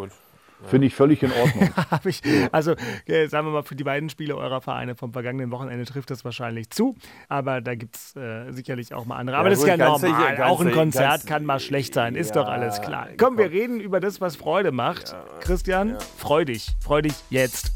[0.66, 1.70] Finde ich völlig in Ordnung.
[2.06, 2.22] ich,
[2.52, 6.12] also, äh, sagen wir mal, für die beiden Spiele eurer Vereine vom vergangenen Wochenende trifft
[6.12, 6.96] das wahrscheinlich zu.
[7.30, 9.38] Aber da gibt es äh, sicherlich auch mal andere.
[9.38, 10.00] Aber ja, das ist ja normal.
[10.00, 13.08] Sicher, auch ein Konzert kann mal schlecht sein, ist ja, doch alles klar.
[13.18, 15.12] Komm, wir reden über das, was Freude macht.
[15.12, 16.76] Ja, Christian, freu dich.
[16.80, 17.72] Freu dich jetzt.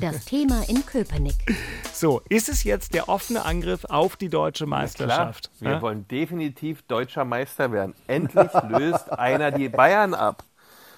[0.00, 1.34] Das Thema in Köpenick.
[1.92, 5.50] So, ist es jetzt der offene Angriff auf die deutsche Meisterschaft?
[5.60, 5.82] Wir ja?
[5.82, 7.94] wollen definitiv deutscher Meister werden.
[8.06, 10.42] Endlich löst einer die Bayern ab.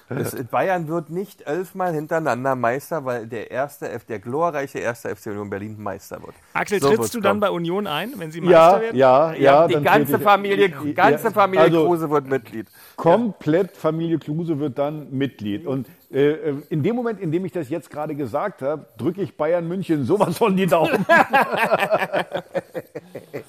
[0.09, 5.27] Das, Bayern wird nicht elfmal hintereinander Meister, weil der erste F, der glorreiche erste FC
[5.27, 6.35] Union Berlin Meister wird.
[6.53, 8.97] Axel, so trittst du dann bei Union ein, wenn sie Meister ja, werden?
[8.97, 9.67] Ja, ja, ja.
[9.67, 12.67] Die ganze Familie, ganze Familie also, Kruse wird Mitglied.
[12.95, 13.75] Komplett.
[13.75, 15.65] Familie Kluse wird dann Mitglied.
[15.65, 19.67] Und in dem Moment, in dem ich das jetzt gerade gesagt habe, drücke ich Bayern
[19.67, 21.03] München sowas von die Daumen.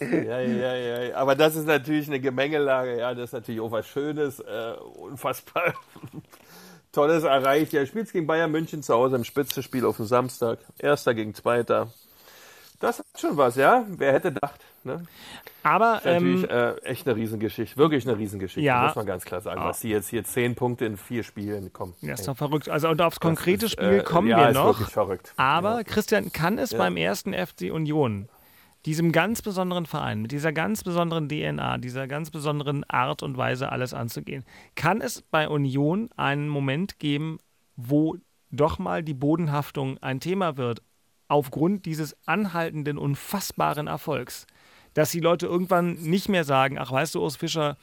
[0.00, 1.14] ja, ja, ja.
[1.14, 2.98] Aber das ist natürlich eine Gemengelage.
[2.98, 5.74] Ja, das ist natürlich auch was Schönes, äh, unfassbar
[6.92, 7.74] Tolles erreicht.
[7.74, 10.59] Ja, spielt gegen Bayern München zu Hause im Spitzenspiel auf dem Samstag.
[10.79, 11.88] Erster gegen Zweiter.
[12.85, 13.87] Das hat schon was, ja?
[13.88, 15.07] Wer hätte gedacht, ne?
[15.62, 19.25] Aber ist natürlich ähm, äh, echt eine Riesengeschichte, wirklich eine Riesengeschichte, ja, muss man ganz
[19.25, 19.62] klar sagen.
[19.62, 21.94] Was sie jetzt hier zehn Punkte in vier Spielen kommen.
[22.03, 22.68] Ja, ist doch verrückt.
[22.68, 24.73] Also und aufs konkrete ist, Spiel äh, kommen ja, wir noch.
[24.73, 25.33] Ist wirklich verrückt.
[25.38, 25.85] Aber ja.
[25.85, 28.29] Christian, kann es beim ersten FC Union
[28.85, 33.73] diesem ganz besonderen Verein, mit dieser ganz besonderen DNA, dieser ganz besonderen Art und Weise,
[33.73, 34.44] alles anzugehen,
[34.75, 37.38] kann es bei Union einen Moment geben,
[37.77, 38.16] wo
[38.51, 40.83] doch mal die Bodenhaftung ein Thema wird,
[41.29, 44.47] aufgrund dieses anhaltenden, unfassbaren Erfolgs.
[44.95, 47.77] Dass die Leute irgendwann nicht mehr sagen, ach weißt du, Urs Fischer,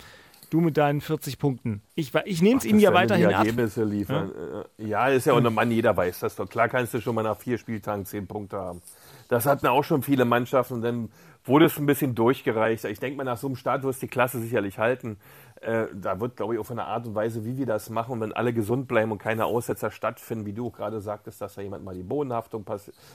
[0.51, 1.81] du mit deinen 40 Punkten.
[1.95, 3.89] Ich, ich nehme es ihm ja weiterhin die Ergebnisse ab.
[3.89, 4.31] liefern.
[4.77, 4.85] Ja?
[4.85, 6.47] ja, ist ja auch ein Mann, jeder weiß das doch.
[6.47, 8.81] Klar kannst du schon mal nach vier Spieltagen zehn Punkte haben.
[9.29, 10.75] Das hatten auch schon viele Mannschaften.
[10.75, 11.09] Und dann
[11.45, 12.85] wurde es ein bisschen durchgereicht.
[12.85, 15.17] Ich denke mal, nach so einem Start wirst du die Klasse sicherlich halten.
[15.61, 18.19] Äh, da wird, glaube ich, auch von der Art und Weise, wie wir das machen,
[18.19, 21.83] wenn alle gesund bleiben und keine Aussetzer stattfinden, wie du gerade sagtest, dass da jemand
[21.83, 22.65] mal die Bodenhaftung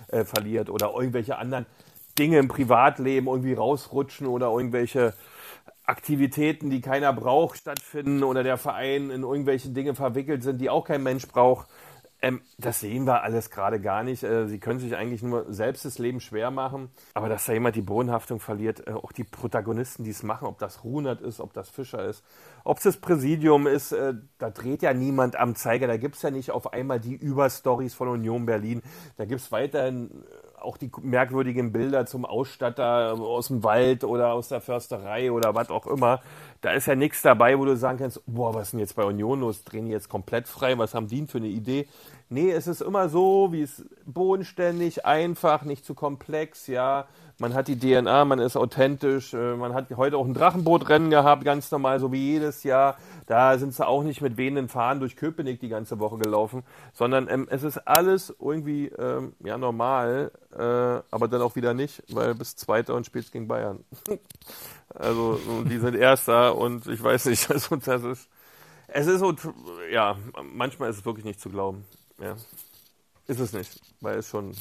[0.09, 1.67] äh, verliert oder irgendwelche anderen
[2.17, 5.13] Dinge im Privatleben irgendwie rausrutschen oder irgendwelche
[5.85, 10.85] Aktivitäten, die keiner braucht, stattfinden oder der Verein in irgendwelche Dinge verwickelt sind, die auch
[10.85, 11.69] kein Mensch braucht.
[12.27, 14.23] Ähm, das sehen wir alles gerade gar nicht.
[14.23, 16.91] Äh, sie können sich eigentlich nur selbst das Leben schwer machen.
[17.15, 20.59] Aber dass da jemand die Bodenhaftung verliert, äh, auch die Protagonisten, die es machen, ob
[20.59, 22.25] das Runert ist, ob das Fischer ist,
[22.65, 25.87] ob es das Präsidium ist, äh, da dreht ja niemand am Zeiger.
[25.87, 28.83] Da gibt es ja nicht auf einmal die Überstories von Union Berlin.
[29.17, 30.25] Da gibt es weiterhin
[30.61, 35.71] auch die merkwürdigen Bilder zum Ausstatter aus dem Wald oder aus der Försterei oder was
[35.71, 36.21] auch immer.
[36.61, 39.05] Da ist ja nichts dabei, wo du sagen kannst, boah, was ist denn jetzt bei
[39.05, 39.65] Union los?
[39.65, 40.77] Drehen die jetzt komplett frei?
[40.79, 41.87] Was haben die denn für eine Idee?
[42.29, 47.07] Nee, es ist immer so, wie es bodenständig, einfach, nicht zu komplex, ja.
[47.39, 51.45] Man hat die DNA, man ist authentisch, äh, man hat heute auch ein Drachenbootrennen gehabt,
[51.45, 52.97] ganz normal, so wie jedes Jahr.
[53.27, 56.63] Da sind sie auch nicht mit wehenden Fahnen durch Köpenick die ganze Woche gelaufen,
[56.95, 62.03] sondern ähm, es ist alles irgendwie ähm, ja normal, äh, aber dann auch wieder nicht,
[62.09, 63.85] weil bis Zweiter und spielt gegen Bayern.
[64.95, 68.29] also die sind Erster und ich weiß nicht, also das ist,
[68.89, 69.35] es ist so,
[69.93, 71.85] ja, manchmal ist es wirklich nicht zu glauben.
[72.19, 72.37] Ja.
[73.27, 74.53] Ist es nicht, weil es schon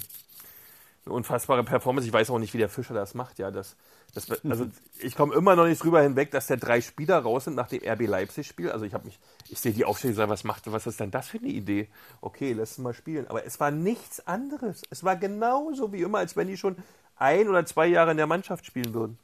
[1.06, 2.08] eine unfassbare Performance.
[2.08, 3.38] Ich weiß auch nicht, wie der Fischer das macht.
[3.38, 3.76] Ja, das,
[4.14, 4.66] das, also
[5.00, 7.82] ich komme immer noch nicht drüber hinweg, dass der drei Spieler raus sind nach dem
[7.88, 8.72] RB Leipzig-Spiel.
[8.72, 11.28] Also ich habe mich, ich sehe die Aufstellung sage, was macht, was ist denn das
[11.28, 11.90] für eine Idee?
[12.22, 13.28] Okay, lass mal spielen.
[13.28, 14.82] Aber es war nichts anderes.
[14.90, 16.76] Es war genauso wie immer, als wenn die schon
[17.18, 19.20] ein oder zwei Jahre in der Mannschaft spielen würden.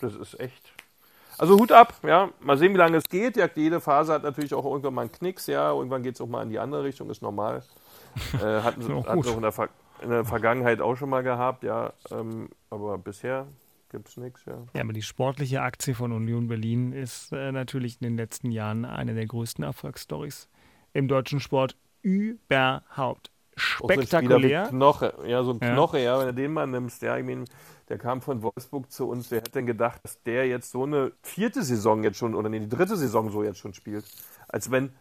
[0.00, 0.72] Das ist echt.
[1.38, 2.30] Also Hut ab, ja.
[2.40, 3.36] Mal sehen, wie lange es geht.
[3.36, 5.70] Ja, jede Phase hat natürlich auch irgendwann mal einen Knicks, ja.
[5.70, 7.62] Irgendwann geht es auch mal in die andere Richtung, ist normal.
[8.34, 9.68] Äh, hatten sie hatten auch in der, Ver
[10.02, 11.92] in der, Vergangenheit auch schon mal gehabt, ja.
[12.10, 13.46] Ähm, aber bisher
[13.90, 14.62] gibt es nichts, ja.
[14.74, 18.84] Ja, aber die sportliche Aktie von Union Berlin ist äh, natürlich in den letzten Jahren
[18.84, 20.48] eine der größten Erfolgsstories
[20.92, 23.30] im deutschen Sport überhaupt.
[23.56, 24.66] Spektakulär.
[24.66, 25.72] So Knoche, ja, so ein ja.
[25.72, 27.44] Knoche, ja, wenn du den mal nimmst, ja, ich meine
[27.88, 29.30] der kam von Wolfsburg zu uns.
[29.30, 32.60] Wer hätte denn gedacht, dass der jetzt so eine vierte Saison jetzt schon, oder nee,
[32.60, 34.04] die dritte Saison so jetzt schon spielt?
[34.48, 34.92] Als wenn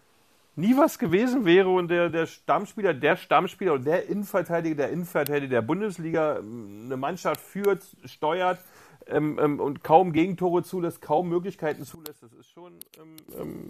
[0.56, 5.50] nie was gewesen wäre und der, der Stammspieler, der Stammspieler und der Innenverteidiger, der Innenverteidiger
[5.50, 8.60] der Bundesliga ähm, eine Mannschaft führt, steuert
[9.08, 12.22] ähm, ähm, und kaum Gegentore zulässt, kaum Möglichkeiten zulässt.
[12.22, 13.70] Das ist schon, ähm, ähm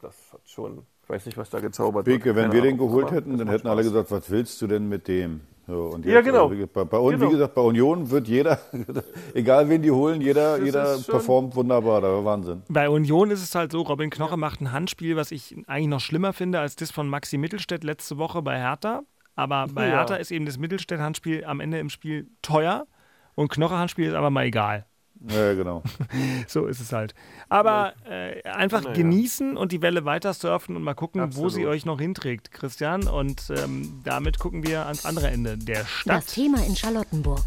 [0.00, 3.38] das hat schon, ich weiß nicht, was da gezaubert Beke, wenn wir den geholt hätten,
[3.38, 5.40] dann hätten alle gesagt, was willst du denn mit dem?
[5.66, 6.48] So, und ja, genau.
[6.48, 7.26] Also, bei, bei, genau.
[7.26, 8.58] Wie gesagt, bei Union wird jeder,
[9.34, 12.00] egal wen die holen, jeder, jeder performt wunderbar.
[12.00, 12.62] Da war Wahnsinn.
[12.68, 16.00] Bei Union ist es halt so, Robin Knoche macht ein Handspiel, was ich eigentlich noch
[16.00, 19.02] schlimmer finde als das von Maxi Mittelstädt letzte Woche bei Hertha.
[19.36, 19.94] Aber bei ja.
[19.94, 22.86] Hertha ist eben das Mittelstädt-Handspiel am Ende im Spiel teuer
[23.34, 24.86] und Knoche-Handspiel ist aber mal egal.
[25.28, 25.82] Ja, genau.
[26.46, 27.14] so ist es halt.
[27.48, 28.94] Aber äh, einfach naja.
[28.94, 31.44] genießen und die Welle weiter surfen und mal gucken, Absolut.
[31.44, 33.06] wo sie euch noch hinträgt, Christian.
[33.08, 36.16] Und ähm, damit gucken wir ans andere Ende der Stadt.
[36.16, 37.44] Das Thema in Charlottenburg.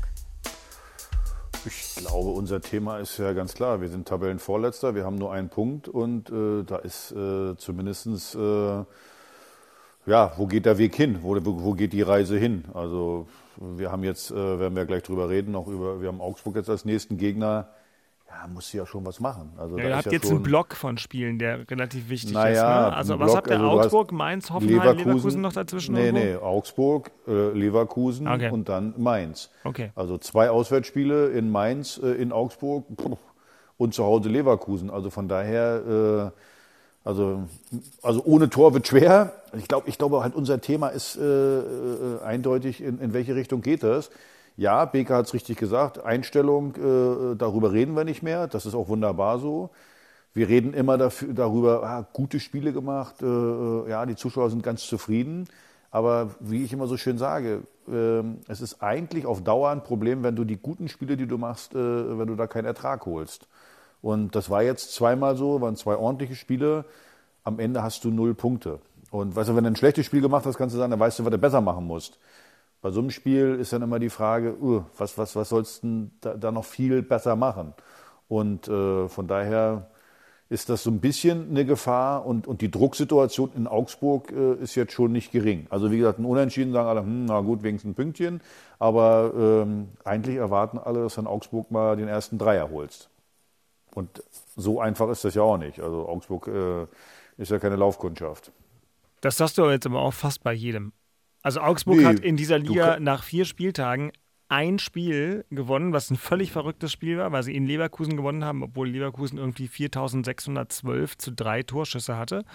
[1.65, 3.81] Ich glaube, unser Thema ist ja ganz klar.
[3.81, 8.83] Wir sind Tabellenvorletzter, wir haben nur einen Punkt und äh, da ist äh, zumindest, äh,
[10.05, 11.19] ja, wo geht der Weg hin?
[11.21, 12.63] Wo, wo geht die Reise hin?
[12.73, 13.27] Also
[13.59, 16.69] wir haben jetzt, äh, werden wir gleich drüber reden, noch über, wir haben Augsburg jetzt
[16.69, 17.69] als nächsten Gegner.
[18.29, 19.53] Ja, muss ja schon was machen.
[19.57, 22.89] Also ja, ihr habt ja jetzt einen Block von Spielen, der relativ wichtig naja, ist.
[22.89, 22.95] Ne?
[22.97, 23.53] Also was Block, habt ihr?
[23.53, 25.95] Also Augsburg, Mainz, Hoffenheim, Leverkusen, Leverkusen noch dazwischen?
[25.95, 26.25] Nee, irgendwo?
[26.25, 28.51] nee, Augsburg, äh, Leverkusen okay.
[28.51, 29.49] und dann Mainz.
[29.63, 29.91] Okay.
[29.95, 32.85] Also zwei Auswärtsspiele in Mainz, äh, in Augsburg
[33.77, 34.89] und zu Hause Leverkusen.
[34.89, 36.39] Also von daher äh,
[37.07, 37.47] also,
[38.01, 39.31] also ohne Tor wird schwer.
[39.57, 43.61] Ich glaube, ich glaube halt unser Thema ist äh, äh, eindeutig, in, in welche Richtung
[43.61, 44.11] geht das.
[44.57, 48.47] Ja, Beker hat es richtig gesagt, Einstellung, äh, darüber reden wir nicht mehr.
[48.47, 49.69] Das ist auch wunderbar so.
[50.33, 54.61] Wir reden immer dafür, darüber, ah, gute Spiele gemacht, äh, äh ja, die Zuschauer sind
[54.61, 55.47] ganz zufrieden.
[55.91, 60.23] Aber wie ich immer so schön sage, äh, es ist eigentlich auf Dauer ein Problem,
[60.23, 61.77] wenn du die guten Spiele, die du machst, äh,
[62.19, 63.47] wenn du da keinen Ertrag holst.
[64.01, 66.85] Und das war jetzt zweimal so, waren zwei ordentliche Spiele.
[67.43, 68.79] Am Ende hast du null Punkte.
[69.11, 71.19] Und weißt du, wenn du ein schlechtes Spiel gemacht hast, kannst du sagen, dann weißt
[71.19, 72.19] du, was du besser machen musst.
[72.81, 76.09] Bei so einem Spiel ist dann immer die Frage, uh, was, was, was sollst du
[76.21, 77.73] da, da noch viel besser machen?
[78.27, 79.87] Und äh, von daher
[80.49, 84.75] ist das so ein bisschen eine Gefahr und, und die Drucksituation in Augsburg äh, ist
[84.75, 85.67] jetzt schon nicht gering.
[85.69, 88.41] Also wie gesagt, ein Unentschieden sagen alle, hm, na gut, wenigstens ein Pünktchen,
[88.79, 93.09] aber ähm, eigentlich erwarten alle, dass du in Augsburg mal den ersten Dreier holst.
[93.97, 94.21] Und
[94.55, 95.79] so einfach ist das ja auch nicht.
[95.79, 96.85] Also Augsburg äh,
[97.41, 98.51] ist ja keine Laufkundschaft.
[99.21, 100.93] Das sagst du jetzt aber auch fast bei jedem.
[101.41, 104.11] Also Augsburg nee, hat in dieser Liga nach vier Spieltagen
[104.49, 108.61] ein Spiel gewonnen, was ein völlig verrücktes Spiel war, weil sie in Leverkusen gewonnen haben,
[108.61, 112.45] obwohl Leverkusen irgendwie 4612 zu drei Torschüsse hatte.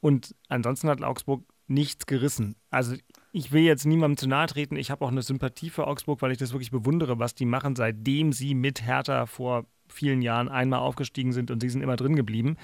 [0.00, 2.56] Und ansonsten hat Augsburg nichts gerissen.
[2.70, 2.96] Also
[3.32, 4.76] ich will jetzt niemandem zu nahe treten.
[4.76, 7.76] Ich habe auch eine Sympathie für Augsburg, weil ich das wirklich bewundere, was die machen,
[7.76, 12.16] seitdem sie mit Hertha vor vielen Jahren einmal aufgestiegen sind und sie sind immer drin
[12.16, 12.56] geblieben.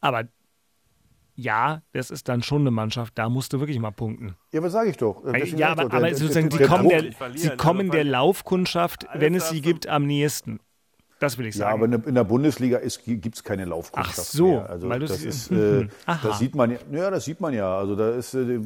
[0.00, 0.24] Aber
[1.34, 4.34] ja, das ist dann schon eine Mannschaft, da musst du wirklich mal punkten.
[4.52, 5.22] Ja, was sage ich doch?
[5.24, 7.04] Deswegen ja, aber, aber sozusagen, die kommen der,
[7.36, 10.58] sie kommen der Laufkundschaft, wenn es sie gibt, am nächsten.
[11.20, 11.80] Das will ich sagen.
[11.80, 14.70] Ja, aber in der Bundesliga gibt es keine Laufkundschaft Ach so, mehr.
[14.70, 17.76] Also weil das ist, äh, das sieht man ja, ja, das sieht man ja.
[17.76, 18.60] Also da ist äh,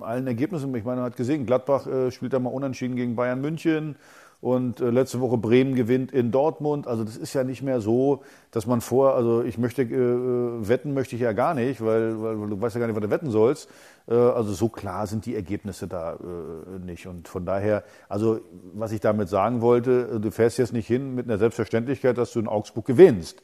[0.00, 3.40] allen Ergebnissen, ich meine, man hat gesehen, Gladbach äh, spielt da mal unentschieden gegen Bayern
[3.40, 3.96] München
[4.40, 6.86] und äh, letzte Woche Bremen gewinnt in Dortmund.
[6.86, 8.22] Also das ist ja nicht mehr so,
[8.52, 12.40] dass man vor, also ich möchte, äh, wetten möchte ich ja gar nicht, weil, weil,
[12.40, 13.68] weil du weißt ja gar nicht, was du wetten sollst.
[14.06, 17.08] Äh, also so klar sind die Ergebnisse da äh, nicht.
[17.08, 18.40] Und von daher, also
[18.74, 22.32] was ich damit sagen wollte, äh, du fährst jetzt nicht hin mit einer Selbstverständlichkeit, dass
[22.32, 23.42] du in Augsburg gewinnst.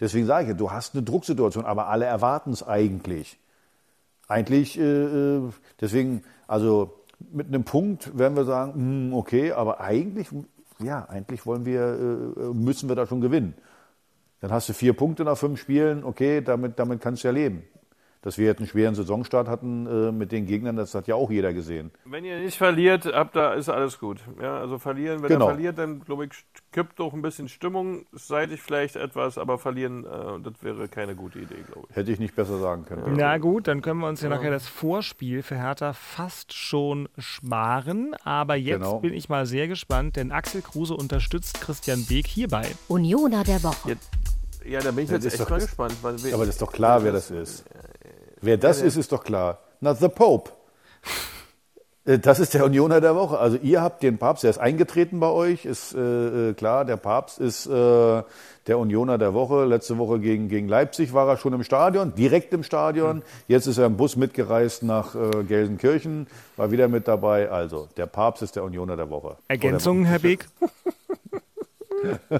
[0.00, 3.38] Deswegen sage ich ja, du hast eine Drucksituation, aber alle erwarten es eigentlich.
[4.26, 5.42] Eigentlich, äh, äh,
[5.80, 6.99] deswegen, also
[7.32, 10.28] mit einem Punkt werden wir sagen, hm, okay, aber eigentlich,
[10.82, 13.54] ja, eigentlich wollen wir, äh, müssen wir da schon gewinnen.
[14.40, 17.62] Dann hast du vier Punkte nach fünf Spielen, okay, damit, damit kannst du ja leben
[18.22, 21.30] dass wir jetzt einen schweren Saisonstart hatten äh, mit den Gegnern, das hat ja auch
[21.30, 21.90] jeder gesehen.
[22.04, 24.20] Wenn ihr nicht verliert, ab da ist alles gut.
[24.40, 25.46] Ja, also verlieren, wenn genau.
[25.46, 26.30] ihr verliert, dann glaube ich,
[26.72, 31.38] kippt doch ein bisschen Stimmung, seitig vielleicht etwas, aber verlieren, äh, das wäre keine gute
[31.38, 31.96] Idee, glaube ich.
[31.96, 33.06] Hätte ich nicht besser sagen können.
[33.06, 33.12] Ja.
[33.12, 37.08] Na gut, dann können wir uns ja, ja, nachher das Vorspiel für Hertha fast schon
[37.16, 39.00] sparen, aber jetzt genau.
[39.00, 42.66] bin ich mal sehr gespannt, denn Axel Kruse unterstützt Christian Beek hierbei.
[42.88, 43.90] Unioner der Woche.
[43.90, 44.10] Jetzt,
[44.66, 45.94] ja, da bin ich jetzt echt mal gespannt.
[46.02, 47.64] aber das ist doch klar, wer das ist.
[48.40, 49.58] Wer das ist, ist doch klar.
[49.80, 50.50] Na, the Pope.
[52.04, 53.38] Äh, das ist der Unioner der Woche.
[53.38, 56.96] Also ihr habt den Papst, der ist eingetreten bei euch, ist äh, äh, klar, der
[56.96, 58.22] Papst ist äh,
[58.66, 59.64] der Unioner der Woche.
[59.64, 63.22] Letzte Woche gegen, gegen Leipzig war er schon im Stadion, direkt im Stadion.
[63.48, 66.26] Jetzt ist er im Bus mitgereist nach äh, Gelsenkirchen,
[66.56, 67.50] war wieder mit dabei.
[67.50, 69.36] Also, der Papst ist der Unioner der Woche.
[69.48, 70.46] Ergänzungen, Herr Beek?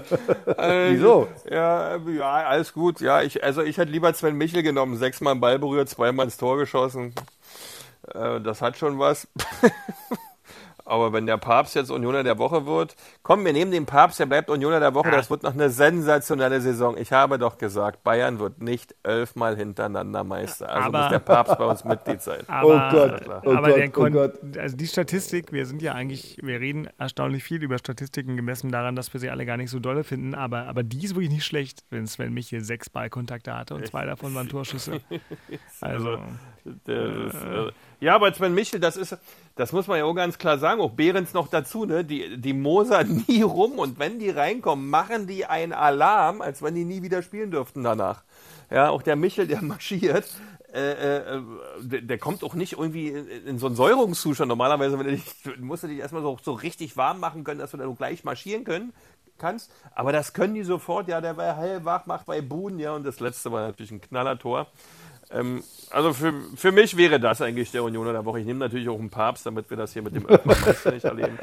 [0.57, 1.27] äh, Wieso?
[1.49, 3.01] Ja, ja, alles gut.
[3.01, 4.97] Ja, ich, also ich hätte lieber Sven Michel genommen.
[4.97, 7.13] Sechsmal Ball berührt, zweimal ins Tor geschossen.
[8.13, 9.27] Äh, das hat schon was.
[10.91, 14.25] Aber wenn der Papst jetzt Unioner der Woche wird, komm, wir nehmen den Papst, der
[14.25, 16.97] bleibt Unioner der Woche, das wird noch eine sensationelle Saison.
[16.97, 20.69] Ich habe doch gesagt, Bayern wird nicht elfmal hintereinander Meister.
[20.69, 22.41] Also aber, muss der Papst bei uns Mitglied sein.
[22.47, 24.57] Aber, oh Gott, oh aber Gott, oh Gott.
[24.57, 28.97] Also die Statistik, wir sind ja eigentlich, wir reden erstaunlich viel über Statistiken gemessen daran,
[28.97, 31.45] dass wir sie alle gar nicht so dolle finden, aber, aber die ist wirklich nicht
[31.45, 34.99] schlecht, wenn Sven Michel sechs Ballkontakte hatte und zwei davon waren Torschüsse.
[35.79, 36.21] Also, also
[36.85, 39.15] das, äh, ja, aber Sven Michel, das ist,
[39.55, 42.03] das muss man ja auch ganz klar sagen, auch Behrens noch dazu, ne?
[42.03, 46.73] Die, die mosern nie rum und wenn die reinkommen, machen die einen Alarm, als wenn
[46.73, 48.23] die nie wieder spielen dürften danach.
[48.71, 50.25] Ja, auch der Michel, der marschiert,
[50.73, 51.41] äh, äh,
[51.81, 54.49] der, der, kommt auch nicht irgendwie in, in so einen Säurungszustand.
[54.49, 55.23] Normalerweise wenn du dich,
[55.59, 58.63] musst du dich erstmal so, so richtig warm machen können, dass du dann gleich marschieren
[58.63, 58.93] können
[59.37, 59.71] kannst.
[59.93, 61.07] Aber das können die sofort.
[61.07, 62.95] Ja, der war hellwach, macht bei Buhn, ja.
[62.95, 64.67] Und das letzte war natürlich ein Knallertor.
[65.33, 68.39] Ähm, also für, für mich wäre das eigentlich der Unioner der Woche.
[68.39, 71.37] Ich nehme natürlich auch einen Papst, damit wir das hier mit dem Öffnermeister nicht erleben.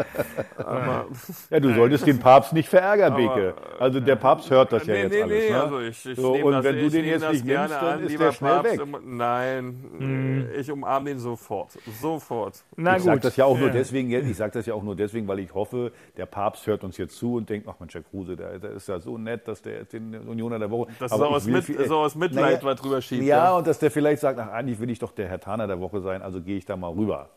[0.56, 1.06] Aber,
[1.50, 3.54] ja, du solltest den Papst nicht verärgern, Beke.
[3.78, 5.44] Also der Papst hört das ja nee, jetzt nee, alles.
[5.44, 5.62] Nee, ne?
[5.62, 8.18] also ich, ich so, und das, wenn du den jetzt nicht nimmst, dann an, ist
[8.18, 8.88] der schnell Papst, weg.
[9.04, 10.48] Nein, hm.
[10.58, 11.72] ich umarme ihn sofort.
[12.00, 12.64] Sofort.
[12.76, 15.28] Na ich sage das ja auch nur deswegen, ich sage das ja auch nur deswegen,
[15.28, 18.36] weil ich hoffe, der Papst hört uns jetzt zu und denkt, ach Mensch, der Kruse,
[18.36, 20.90] der, der ist ja so nett, dass der den Unioner der Woche.
[20.98, 23.24] Das ist auch aus, mit, so aus Mitleid, was drüber schiebt.
[23.24, 25.68] Ja, und das dass der vielleicht sagt, ach, eigentlich will ich doch der Herr Taner
[25.68, 27.28] der Woche sein, also gehe ich da mal rüber.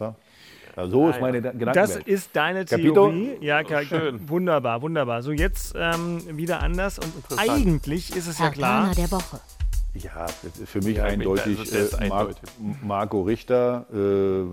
[0.00, 1.72] Ja, so ist meine Gedanken.
[1.74, 3.36] Das ist deine Theorie.
[3.40, 4.28] Ja, schön.
[4.28, 5.22] Wunderbar, wunderbar.
[5.22, 6.98] So, jetzt ähm, wieder anders.
[6.98, 8.82] Und eigentlich ist es Herr ja klar.
[8.82, 9.40] Taner der Woche.
[9.94, 10.26] Ja,
[10.66, 12.28] für mich ja, eindeutig, also äh, Mar
[12.82, 13.86] Marco Richter.
[13.92, 14.44] Äh,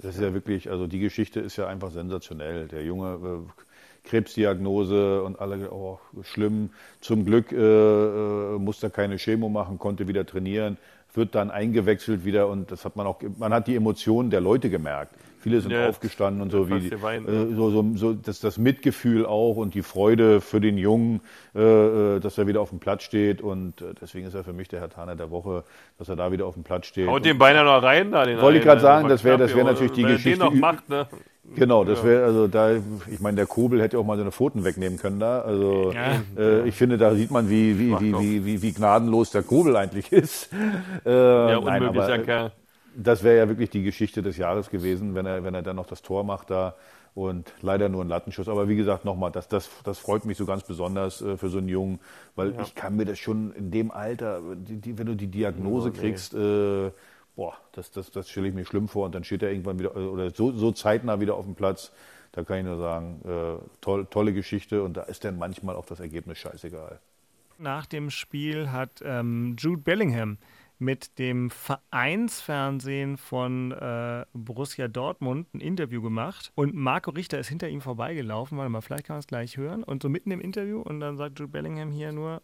[0.00, 2.68] das ist ja wirklich, also die Geschichte ist ja einfach sensationell.
[2.68, 3.62] Der Junge äh,
[4.04, 6.70] Krebsdiagnose und alle, oh, schlimm.
[7.00, 10.76] Zum Glück äh, äh, musste er keine Chemo machen, konnte wieder trainieren,
[11.14, 14.68] wird dann eingewechselt wieder und das hat man auch, man hat die Emotionen der Leute
[14.68, 15.14] gemerkt.
[15.40, 19.56] Viele sind ja, aufgestanden und so wie äh, so, so, so das, das Mitgefühl auch
[19.56, 21.20] und die Freude für den Jungen,
[21.54, 21.60] äh,
[22.16, 24.68] äh dass er wieder auf dem Platz steht und äh, deswegen ist er für mich
[24.68, 25.64] der Herr Taner der Woche,
[25.98, 27.08] dass er da wieder auf dem Platz steht.
[27.08, 28.24] Haut den Beiner noch rein da.
[28.24, 30.30] Den wollte ich gerade sagen, das wäre das wäre natürlich die Geschichte.
[30.30, 31.06] Den noch macht, ne?
[31.56, 32.72] Genau, das wäre also da.
[32.72, 35.40] Ich meine, der Kobel hätte auch mal seine Pfoten wegnehmen können da.
[35.40, 36.22] Also ja.
[36.36, 39.76] äh, ich finde, da sieht man, wie wie wie, wie wie wie gnadenlos der Kobel
[39.76, 40.50] eigentlich ist.
[41.04, 42.52] Äh, ja, unmöglicher Kerl.
[42.96, 45.86] Das wäre ja wirklich die Geschichte des Jahres gewesen, wenn er wenn er dann noch
[45.86, 46.76] das Tor macht da.
[47.14, 48.48] und leider nur ein Lattenschuss.
[48.48, 51.58] Aber wie gesagt, nochmal, das, das, das freut mich so ganz besonders äh, für so
[51.58, 52.00] einen Jungen,
[52.36, 52.62] weil ja.
[52.62, 55.98] ich kann mir das schon in dem Alter, die, die, wenn du die Diagnose oh,
[55.98, 56.90] kriegst, äh,
[57.36, 59.96] boah, das, das, das stelle ich mir schlimm vor und dann steht er irgendwann wieder,
[59.96, 61.92] oder so, so zeitnah wieder auf dem Platz.
[62.32, 65.86] Da kann ich nur sagen, äh, toll, tolle Geschichte und da ist dann manchmal auch
[65.86, 66.98] das Ergebnis scheißegal.
[67.58, 70.38] Nach dem Spiel hat ähm, Jude Bellingham
[70.80, 77.68] mit dem Vereinsfernsehen von äh, Borussia Dortmund ein Interview gemacht und Marco Richter ist hinter
[77.68, 78.58] ihm vorbeigelaufen.
[78.58, 79.84] Warte mal, vielleicht kann man es gleich hören.
[79.84, 82.42] Und so mitten im Interview und dann sagt Jude Bellingham hier nur.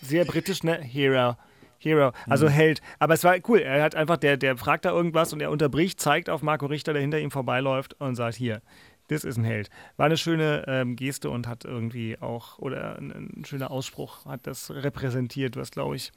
[0.00, 0.80] Sehr britisch, ne?
[0.80, 1.36] Hero.
[1.78, 2.50] Hero, also mhm.
[2.50, 2.82] Held.
[2.98, 3.60] Aber es war cool.
[3.60, 6.92] Er hat einfach, der, der fragt da irgendwas und er unterbricht, zeigt auf Marco Richter,
[6.92, 8.62] der hinter ihm vorbeiläuft und sagt: Hier,
[9.08, 9.70] das ist ein Held.
[9.96, 14.46] War eine schöne ähm, Geste und hat irgendwie auch, oder ein, ein, schöner Ausspruch, hat
[14.46, 16.12] das repräsentiert, was, glaube ich,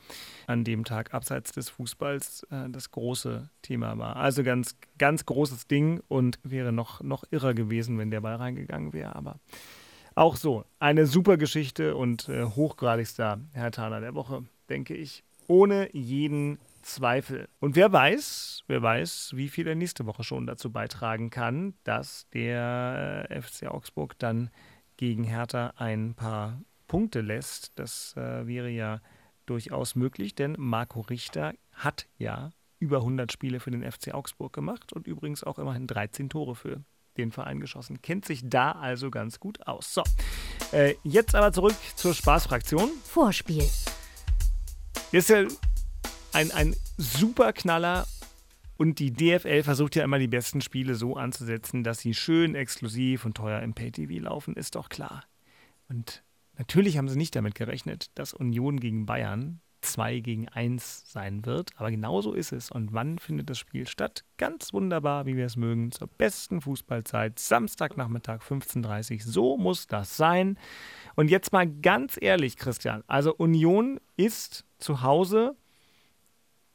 [0.46, 4.18] an dem Tag abseits des Fußballs äh, das große Thema war.
[4.18, 8.92] Also ganz, ganz großes Ding und wäre noch, noch irrer gewesen, wenn der Ball reingegangen
[8.94, 9.16] wäre.
[9.16, 9.40] Aber
[10.14, 15.24] auch so, eine super Geschichte und äh, hochgradigster Herr Thaler der Woche, denke ich.
[15.48, 17.48] Ohne jeden Zweifel.
[17.60, 22.28] Und wer weiß, wer weiß, wie viel er nächste Woche schon dazu beitragen kann, dass
[22.34, 24.50] der äh, FC Augsburg dann
[24.98, 27.72] gegen Hertha ein paar Punkte lässt.
[27.76, 29.02] Das äh, wäre ja
[29.46, 34.92] durchaus möglich, denn Marco Richter hat ja über 100 Spiele für den FC Augsburg gemacht
[34.94, 36.84] und übrigens auch immerhin 13 Tore für
[37.18, 38.02] den Verein geschossen.
[38.02, 39.94] Kennt sich da also ganz gut aus.
[39.94, 40.04] So,
[40.72, 42.90] äh, jetzt aber zurück zur Spaßfraktion.
[43.04, 43.68] Vorspiel.
[45.12, 45.46] Jetzt ja
[46.32, 48.08] ein, ein super Knaller
[48.78, 53.26] und die DFL versucht ja immer die besten Spiele so anzusetzen, dass sie schön exklusiv
[53.26, 55.26] und teuer im Pay-TV laufen, ist doch klar.
[55.90, 56.24] Und
[56.58, 61.72] natürlich haben sie nicht damit gerechnet, dass Union gegen Bayern 2 gegen 1 sein wird,
[61.76, 62.72] aber genauso ist es.
[62.72, 64.24] Und wann findet das Spiel statt?
[64.38, 69.20] Ganz wunderbar, wie wir es mögen, zur besten Fußballzeit, Samstagnachmittag 15.30 Uhr.
[69.22, 70.58] So muss das sein.
[71.16, 75.56] Und jetzt mal ganz ehrlich, Christian, also Union ist zu Hause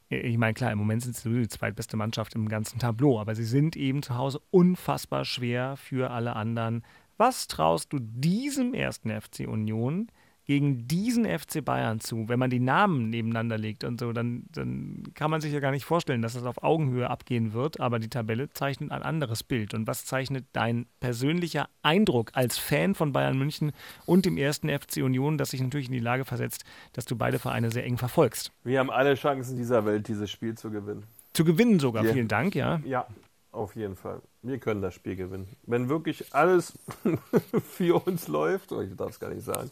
[0.09, 3.43] ich meine, klar, im Moment sind sie die zweitbeste Mannschaft im ganzen Tableau, aber sie
[3.43, 6.83] sind eben zu Hause unfassbar schwer für alle anderen.
[7.17, 10.07] Was traust du diesem ersten FC Union
[10.47, 12.29] gegen diesen FC Bayern zu.
[12.29, 15.71] Wenn man die Namen nebeneinander legt und so, dann, dann kann man sich ja gar
[15.71, 17.81] nicht vorstellen, dass das auf Augenhöhe abgehen wird.
[17.81, 19.73] Aber die Tabelle zeichnet ein anderes Bild.
[19.73, 23.73] Und was zeichnet dein persönlicher Eindruck als Fan von Bayern München
[24.05, 27.39] und dem ersten FC Union, das sich natürlich in die Lage versetzt, dass du beide
[27.39, 28.53] Vereine sehr eng verfolgst?
[28.63, 31.03] Wir haben alle Chancen dieser Welt, dieses Spiel zu gewinnen.
[31.33, 32.79] Zu gewinnen sogar, Wir, vielen Dank, ja.
[32.85, 33.05] Ja,
[33.51, 34.21] auf jeden Fall.
[34.43, 35.47] Wir können das Spiel gewinnen.
[35.63, 36.73] Wenn wirklich alles
[37.63, 39.69] für uns läuft, ich darf es gar nicht sagen,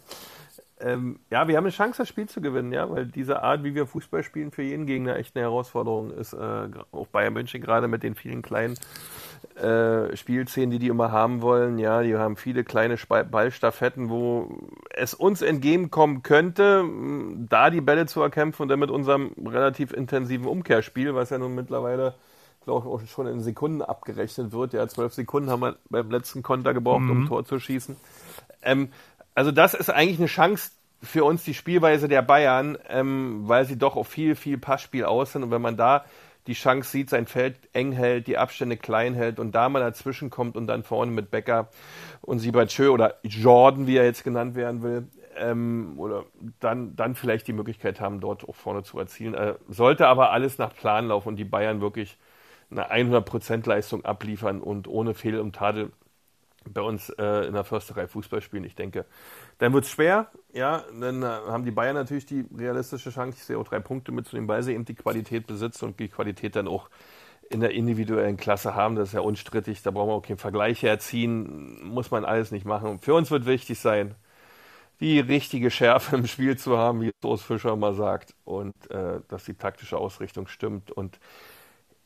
[0.82, 3.76] ähm, ja, wir haben eine Chance, das Spiel zu gewinnen, ja, weil diese Art, wie
[3.76, 6.34] wir Fußball spielen, für jeden Gegner echt eine Herausforderung ist.
[6.34, 8.76] Äh, auch Bayern München gerade mit den vielen kleinen
[9.56, 11.80] äh, Spielszenen, die die immer haben wollen.
[11.80, 16.84] Ja, die haben viele kleine Ballstaffetten, wo es uns entgegenkommen könnte,
[17.50, 21.56] da die Bälle zu erkämpfen und dann mit unserem relativ intensiven Umkehrspiel, was ja nun
[21.56, 22.16] mittlerweile
[22.66, 24.74] glaube ich, auch schon in Sekunden abgerechnet wird.
[24.74, 27.12] Ja, zwölf Sekunden haben wir beim letzten Konter gebraucht, mhm.
[27.12, 27.96] um ein Tor zu schießen.
[28.64, 28.90] Ähm,
[29.36, 30.72] also das ist eigentlich eine Chance
[31.04, 35.34] für uns, die Spielweise der Bayern, ähm, weil sie doch auf viel, viel Passspiel aus
[35.34, 35.44] sind.
[35.44, 36.06] Und wenn man da
[36.48, 40.30] die Chance sieht, sein Feld eng hält, die Abstände klein hält und da mal dazwischen
[40.30, 41.70] kommt und dann vorne mit Becker
[42.22, 45.08] und Siebertschö oder Jordan, wie er jetzt genannt werden will,
[45.38, 46.26] ähm, oder
[46.60, 49.34] dann, dann vielleicht die Möglichkeit haben, dort auch vorne zu erzielen.
[49.34, 52.18] Äh, sollte aber alles nach Plan laufen und die Bayern wirklich
[52.72, 55.92] eine 100% Leistung abliefern und ohne Fehl und Tadel
[56.74, 58.64] bei uns äh, in der Försterei Fußball spielen.
[58.64, 59.06] Ich denke,
[59.58, 60.32] dann wird es schwer.
[60.54, 64.12] Ja, dann äh, haben die Bayern natürlich die realistische Chance, ich sehe auch drei Punkte
[64.12, 66.90] mitzunehmen, weil sie eben die Qualität besitzen und die Qualität dann auch
[67.50, 68.96] in der individuellen Klasse haben.
[68.96, 69.82] Das ist ja unstrittig.
[69.84, 71.84] Da brauchen wir auch keinen Vergleich herziehen.
[71.84, 73.00] Muss man alles nicht machen.
[73.00, 74.16] Für uns wird wichtig sein,
[75.00, 79.44] die richtige Schärfe im Spiel zu haben, wie Soos Fischer mal sagt, und äh, dass
[79.46, 80.92] die taktische Ausrichtung stimmt.
[80.92, 81.20] Und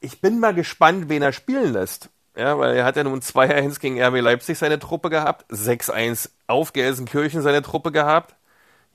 [0.01, 2.09] ich bin mal gespannt, wen er spielen lässt.
[2.39, 6.71] Ja, weil er hat ja nun 2-1 gegen RB Leipzig seine Truppe gehabt, 6-1 auf
[6.71, 8.33] Gelsenkirchen seine Truppe gehabt.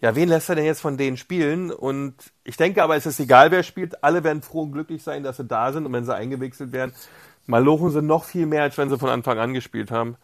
[0.01, 1.71] Ja, wen lässt er denn jetzt von denen spielen?
[1.71, 4.03] Und ich denke aber, es ist egal, wer spielt.
[4.03, 6.95] Alle werden froh und glücklich sein, dass sie da sind und wenn sie eingewechselt werden.
[7.45, 10.17] Mal lochen sie noch viel mehr, als wenn sie von Anfang an gespielt haben.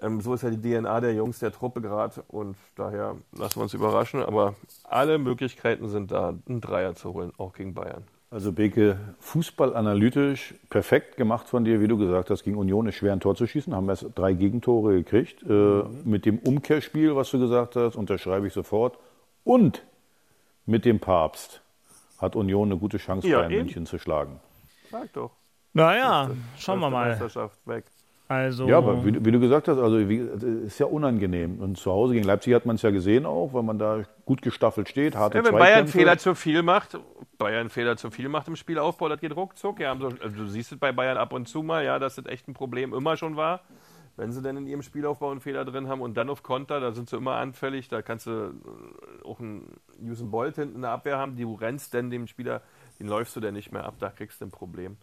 [0.00, 3.64] Ähm, so ist ja die DNA der Jungs der Truppe gerade und daher lassen wir
[3.64, 4.22] uns überraschen.
[4.22, 4.54] Aber
[4.84, 8.04] alle Möglichkeiten sind da, einen Dreier zu holen, auch gegen Bayern.
[8.30, 13.14] Also Beke, fußballanalytisch perfekt gemacht von dir, wie du gesagt hast, gegen Union ist schwer
[13.14, 15.42] ein Tor zu schießen, haben erst drei Gegentore gekriegt.
[15.48, 16.02] Äh, mhm.
[16.04, 18.98] Mit dem Umkehrspiel, was du gesagt hast, unterschreibe ich sofort.
[19.44, 19.82] Und
[20.66, 21.62] mit dem Papst
[22.18, 24.40] hat Union eine gute Chance, ja, Bayern München zu schlagen.
[24.90, 25.30] Sag doch.
[25.72, 27.08] Naja, schauen wir mal.
[27.10, 27.84] Meisterschaft weg.
[28.30, 30.16] Also, Ja, aber wie, du- wie du gesagt hast, also wie,
[30.66, 31.60] ist ja unangenehm.
[31.60, 34.42] Und zu Hause gegen Leipzig hat man es ja gesehen auch, weil man da gut
[34.42, 35.86] gestaffelt steht, harte Ja, wenn Bayern.
[35.86, 36.98] Fehler zu viel macht,
[37.38, 39.80] Bayern Fehler zu viel macht im Spielaufbau, das geht ruckzuck.
[39.80, 42.48] Ja, also du siehst es bei Bayern ab und zu mal, ja, dass das echt
[42.48, 43.62] ein Problem immer schon war.
[44.16, 46.90] Wenn sie denn in ihrem Spielaufbau einen Fehler drin haben und dann auf Konter, da
[46.90, 47.86] sind sie immer anfällig.
[47.86, 51.36] Da kannst du äh, auch einen Usain Bolt hinten in der Abwehr haben.
[51.36, 52.60] Du rennst denn dem Spieler,
[52.98, 54.96] den läufst du denn nicht mehr ab, da kriegst du ein Problem.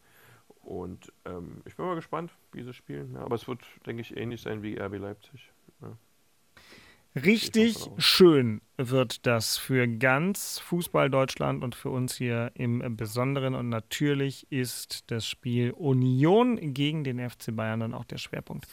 [0.64, 3.14] Und ähm, ich bin mal gespannt, wie sie spielen.
[3.14, 5.54] Ja, aber es wird, denke ich, ähnlich sein wie RB Leipzig.
[5.82, 5.94] Ja.
[7.16, 13.56] Richtig schön wird das für ganz Fußball Deutschland und für uns hier im Besonderen.
[13.56, 18.68] Und natürlich ist das Spiel Union gegen den FC Bayern dann auch der Schwerpunkt.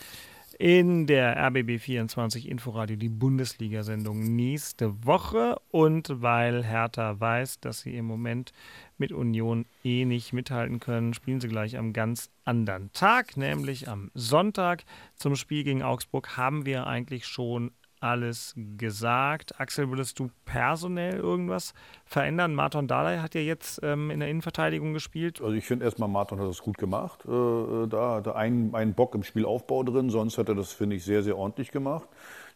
[0.58, 5.56] In der RBB 24 Inforadio die Bundesliga-Sendung nächste Woche.
[5.70, 8.52] Und weil Hertha weiß, dass sie im Moment
[8.98, 14.10] mit Union eh nicht mithalten können, spielen sie gleich am ganz anderen Tag, nämlich am
[14.14, 14.82] Sonntag.
[15.14, 17.70] Zum Spiel gegen Augsburg haben wir eigentlich schon
[18.02, 19.60] alles gesagt.
[19.60, 21.74] Axel, würdest du personell irgendwas
[22.04, 22.54] verändern?
[22.54, 25.40] Martin Dardai hat ja jetzt ähm, in der Innenverteidigung gespielt.
[25.40, 27.24] Also ich finde erstmal, Martin hat das gut gemacht.
[27.26, 30.96] Äh, da hat er einen, einen Bock im Spielaufbau drin, sonst hat er das, finde
[30.96, 32.08] ich, sehr, sehr ordentlich gemacht.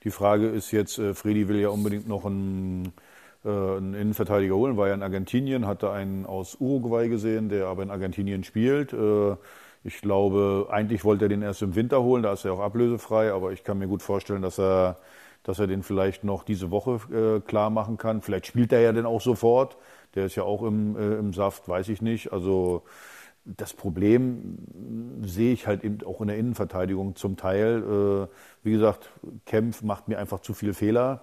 [0.05, 2.93] Die Frage ist jetzt, äh, Fredi will ja unbedingt noch einen,
[3.45, 7.67] äh, einen Innenverteidiger holen, war ja in Argentinien, hat da einen aus Uruguay gesehen, der
[7.67, 8.93] aber in Argentinien spielt.
[8.93, 9.37] Äh,
[9.85, 13.33] ich glaube, eigentlich wollte er den erst im Winter holen, da ist er auch ablösefrei,
[13.33, 14.99] aber ich kann mir gut vorstellen, dass er,
[15.47, 18.21] dass er den vielleicht noch diese Woche äh, klar machen kann.
[18.21, 19.77] Vielleicht spielt er ja dann auch sofort.
[20.17, 22.33] Der ist ja auch im, äh, im Saft, weiß ich nicht.
[22.33, 22.83] Also
[23.45, 24.59] das Problem
[25.23, 27.79] sehe ich halt eben auch in der Innenverteidigung zum Teil.
[27.81, 28.27] Äh,
[28.65, 29.13] wie gesagt,
[29.45, 31.23] Kempf macht mir einfach zu viel Fehler.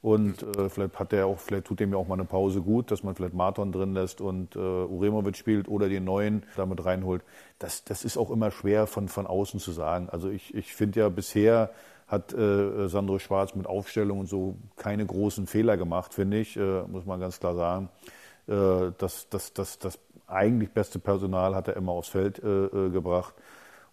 [0.00, 2.90] Und äh, vielleicht hat er auch, vielleicht tut dem ja auch mal eine Pause gut,
[2.90, 7.22] dass man vielleicht Marton drin lässt und äh, Uremovic spielt oder den neuen damit reinholt.
[7.58, 10.08] Das, das ist auch immer schwer von, von außen zu sagen.
[10.08, 11.70] Also ich, ich finde ja bisher
[12.08, 16.82] hat äh, Sandro Schwarz mit Aufstellung und so keine großen Fehler gemacht, finde ich, äh,
[16.82, 17.90] muss man ganz klar sagen.
[18.48, 22.90] Äh, das, das, das, das eigentlich beste Personal hat er immer aufs Feld äh, äh,
[22.90, 23.34] gebracht.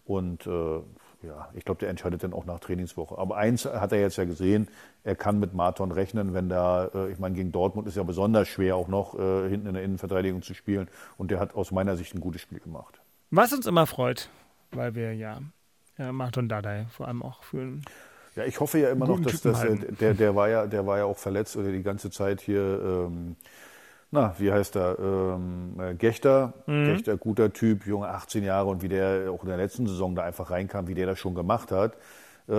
[0.04, 0.80] Und äh,
[1.22, 3.18] ja, ich glaube, der entscheidet dann auch nach Trainingswoche.
[3.18, 4.68] Aber eins hat er jetzt ja gesehen,
[5.02, 8.48] er kann mit Marton rechnen, wenn da, äh, ich meine, gegen Dortmund ist ja besonders
[8.48, 10.88] schwer auch noch äh, hinten in der Innenverteidigung zu spielen.
[11.18, 13.00] Und der hat aus meiner Sicht ein gutes Spiel gemacht.
[13.30, 14.30] Was uns immer freut,
[14.70, 15.40] weil wir ja
[15.98, 17.82] äh, Martin Dardai vor allem auch fühlen.
[18.34, 20.98] Ja, ich hoffe ja immer noch, dass das, äh, der, der war ja, der war
[20.98, 23.36] ja auch verletzt oder die ganze Zeit hier, ähm,
[24.10, 26.84] na, wie heißt er, ähm, äh, Gechter, Mhm.
[26.84, 30.22] Gechter, guter Typ, Junge, 18 Jahre und wie der auch in der letzten Saison da
[30.22, 31.96] einfach reinkam, wie der das schon gemacht hat.
[32.48, 32.54] Äh,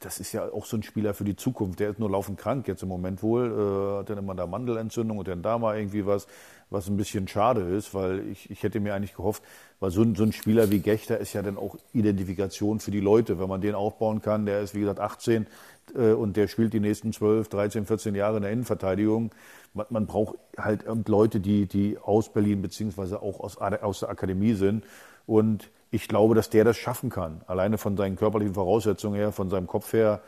[0.00, 1.80] das ist ja auch so ein Spieler für die Zukunft.
[1.80, 5.18] Der ist nur laufend krank jetzt im Moment wohl, äh, hat dann immer da Mandelentzündung
[5.18, 6.26] und dann da mal irgendwie was,
[6.70, 9.42] was ein bisschen schade ist, weil ich, ich hätte mir eigentlich gehofft,
[9.80, 13.00] weil so ein, so ein Spieler wie Gechter ist ja dann auch Identifikation für die
[13.00, 13.38] Leute.
[13.38, 15.46] Wenn man den aufbauen kann, der ist wie gesagt 18
[15.94, 19.30] äh, und der spielt die nächsten 12, 13, 14 Jahre in der Innenverteidigung.
[19.74, 24.08] Man, man braucht halt ähm, Leute, die, die aus Berlin beziehungsweise auch aus, aus der
[24.08, 24.84] Akademie sind.
[25.26, 27.42] Und ich glaube, dass der das schaffen kann.
[27.46, 30.22] Alleine von seinen körperlichen Voraussetzungen her, von seinem Kopf her.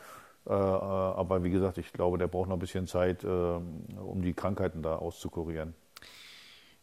[0.47, 4.21] Äh, äh, aber wie gesagt, ich glaube, der braucht noch ein bisschen Zeit, äh, um
[4.21, 5.73] die Krankheiten da auszukurieren.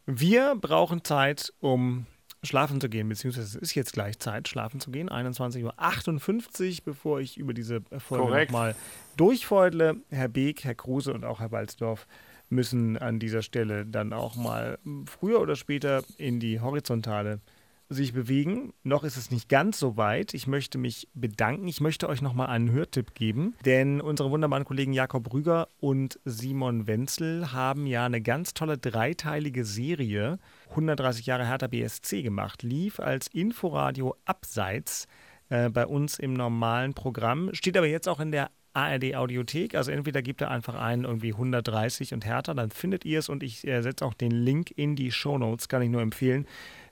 [0.05, 2.05] Wir brauchen Zeit, um
[2.43, 5.09] schlafen zu gehen, beziehungsweise es ist jetzt gleich Zeit, schlafen zu gehen.
[5.09, 8.75] 21.58 Uhr, bevor ich über diese Folge nochmal
[9.17, 9.97] durchfeudle.
[10.09, 12.07] Herr Beek, Herr Kruse und auch Herr Balzdorf
[12.49, 17.41] müssen an dieser Stelle dann auch mal früher oder später in die Horizontale
[17.89, 18.73] sich bewegen.
[18.83, 20.33] Noch ist es nicht ganz so weit.
[20.33, 21.67] Ich möchte mich bedanken.
[21.67, 26.87] Ich möchte euch nochmal einen Hörtipp geben, denn unsere wunderbaren Kollegen Jakob Rüger und Simon
[26.87, 32.63] Wenzel haben ja eine ganz tolle dreiteilige Serie 130 Jahre Hertha BSC gemacht.
[32.63, 35.07] Lief als Inforadio abseits
[35.49, 39.75] äh, bei uns im normalen Programm, steht aber jetzt auch in der ARD Audiothek.
[39.75, 43.43] Also entweder gebt ihr einfach ein irgendwie 130 und härter, dann findet ihr es und
[43.43, 46.45] ich äh, setze auch den Link in die Shownotes, kann ich nur empfehlen.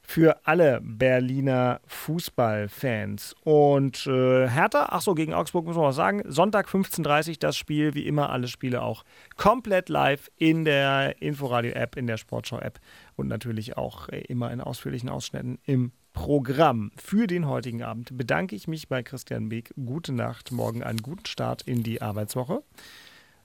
[0.08, 3.36] Für alle Berliner Fußballfans.
[3.44, 6.22] Und äh, Hertha, ach so, gegen Augsburg muss man was sagen.
[6.26, 9.04] Sonntag 15.30 Uhr das Spiel, wie immer alle Spiele auch
[9.36, 12.80] komplett live in der Inforadio-App, in der Sportschau-App
[13.16, 16.92] und natürlich auch äh, immer in ausführlichen Ausschnitten im Programm.
[16.96, 19.74] Für den heutigen Abend bedanke ich mich bei Christian Beek.
[19.76, 22.64] Gute Nacht, morgen einen guten Start in die Arbeitswoche.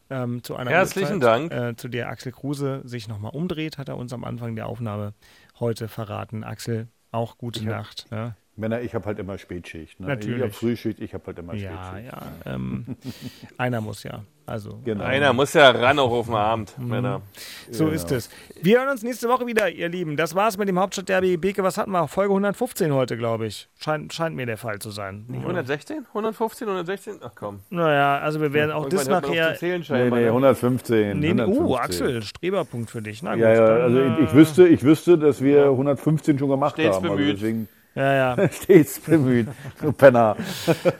[0.08, 1.52] Ähm, zu einer Herzlichen Uhrzeit, Dank.
[1.52, 5.14] Äh, zu der Axel Kruse sich nochmal umdreht, hat er uns am Anfang der Aufnahme
[5.60, 6.44] heute verraten.
[6.44, 8.06] Axel, auch gute Ich hab- Nacht.
[8.10, 8.34] Ja.
[8.60, 9.98] Männer, ich habe halt immer Spätschicht.
[10.00, 10.06] Ne?
[10.08, 10.36] Natürlich.
[10.36, 12.12] Ich habe Frühschicht, ich habe halt immer Ja, Spätschicht.
[12.46, 12.54] ja.
[12.54, 12.84] Ähm,
[13.58, 14.22] einer muss ja.
[14.46, 14.80] Also.
[14.84, 15.04] Genau.
[15.04, 16.88] Einer muss ja ran auch auf den Abend, Mhm.
[16.88, 17.22] Männer.
[17.70, 17.94] So Genau.
[17.94, 18.30] ist es.
[18.60, 20.16] Wir hören uns nächste Woche wieder, ihr Lieben.
[20.16, 21.36] Das war's mit dem Hauptstadtderby.
[21.36, 22.08] Beke, was hatten wir?
[22.08, 23.68] Folge 115 heute, glaube ich.
[23.78, 25.24] Scheint, scheint mir der Fall zu sein.
[25.28, 26.04] Nicht 116?
[26.08, 27.14] 115, 116?
[27.22, 27.60] Ach komm.
[27.70, 29.54] Naja, also wir werden auch das Irgendwann auf nachher.
[29.54, 30.26] zählen Nee, nee, ne?
[30.26, 31.20] 115.
[31.20, 31.64] Nee, nee, 115.
[31.66, 33.22] uh, Axel, Streberpunkt für dich.
[33.22, 36.40] Na gut, Ja, ja, dann, also äh, ich, ich, wüsste, ich wüsste, dass wir 115
[36.40, 37.02] schon gemacht Stets haben.
[37.04, 37.20] bemüht.
[37.20, 38.48] Also deswegen Ja, ja.
[38.52, 39.48] stets bemüht.
[39.80, 40.36] Du Penner.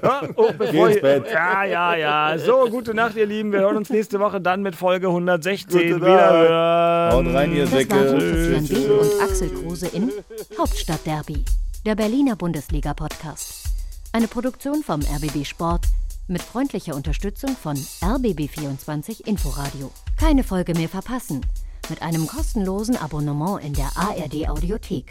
[0.03, 1.27] Ja, oh, bevor ins Bett.
[1.33, 2.39] ja, ja, ja.
[2.39, 3.53] So, gute Nacht, ihr Lieben.
[3.53, 7.11] Wir hören uns nächste Woche dann mit Folge 116 Gute wieder.
[7.13, 8.19] Haut rein, ihr Das waren Säcke.
[8.19, 10.11] Christian Beke und Axel Kruse in
[10.59, 11.45] Hauptstadtderby,
[11.87, 13.69] der Berliner Bundesliga-Podcast.
[14.13, 15.85] Eine Produktion vom RBB Sport
[16.27, 19.91] mit freundlicher Unterstützung von RBB24 Inforadio.
[20.19, 21.41] Keine Folge mehr verpassen
[21.89, 25.07] mit einem kostenlosen Abonnement in der ARD Audiothek.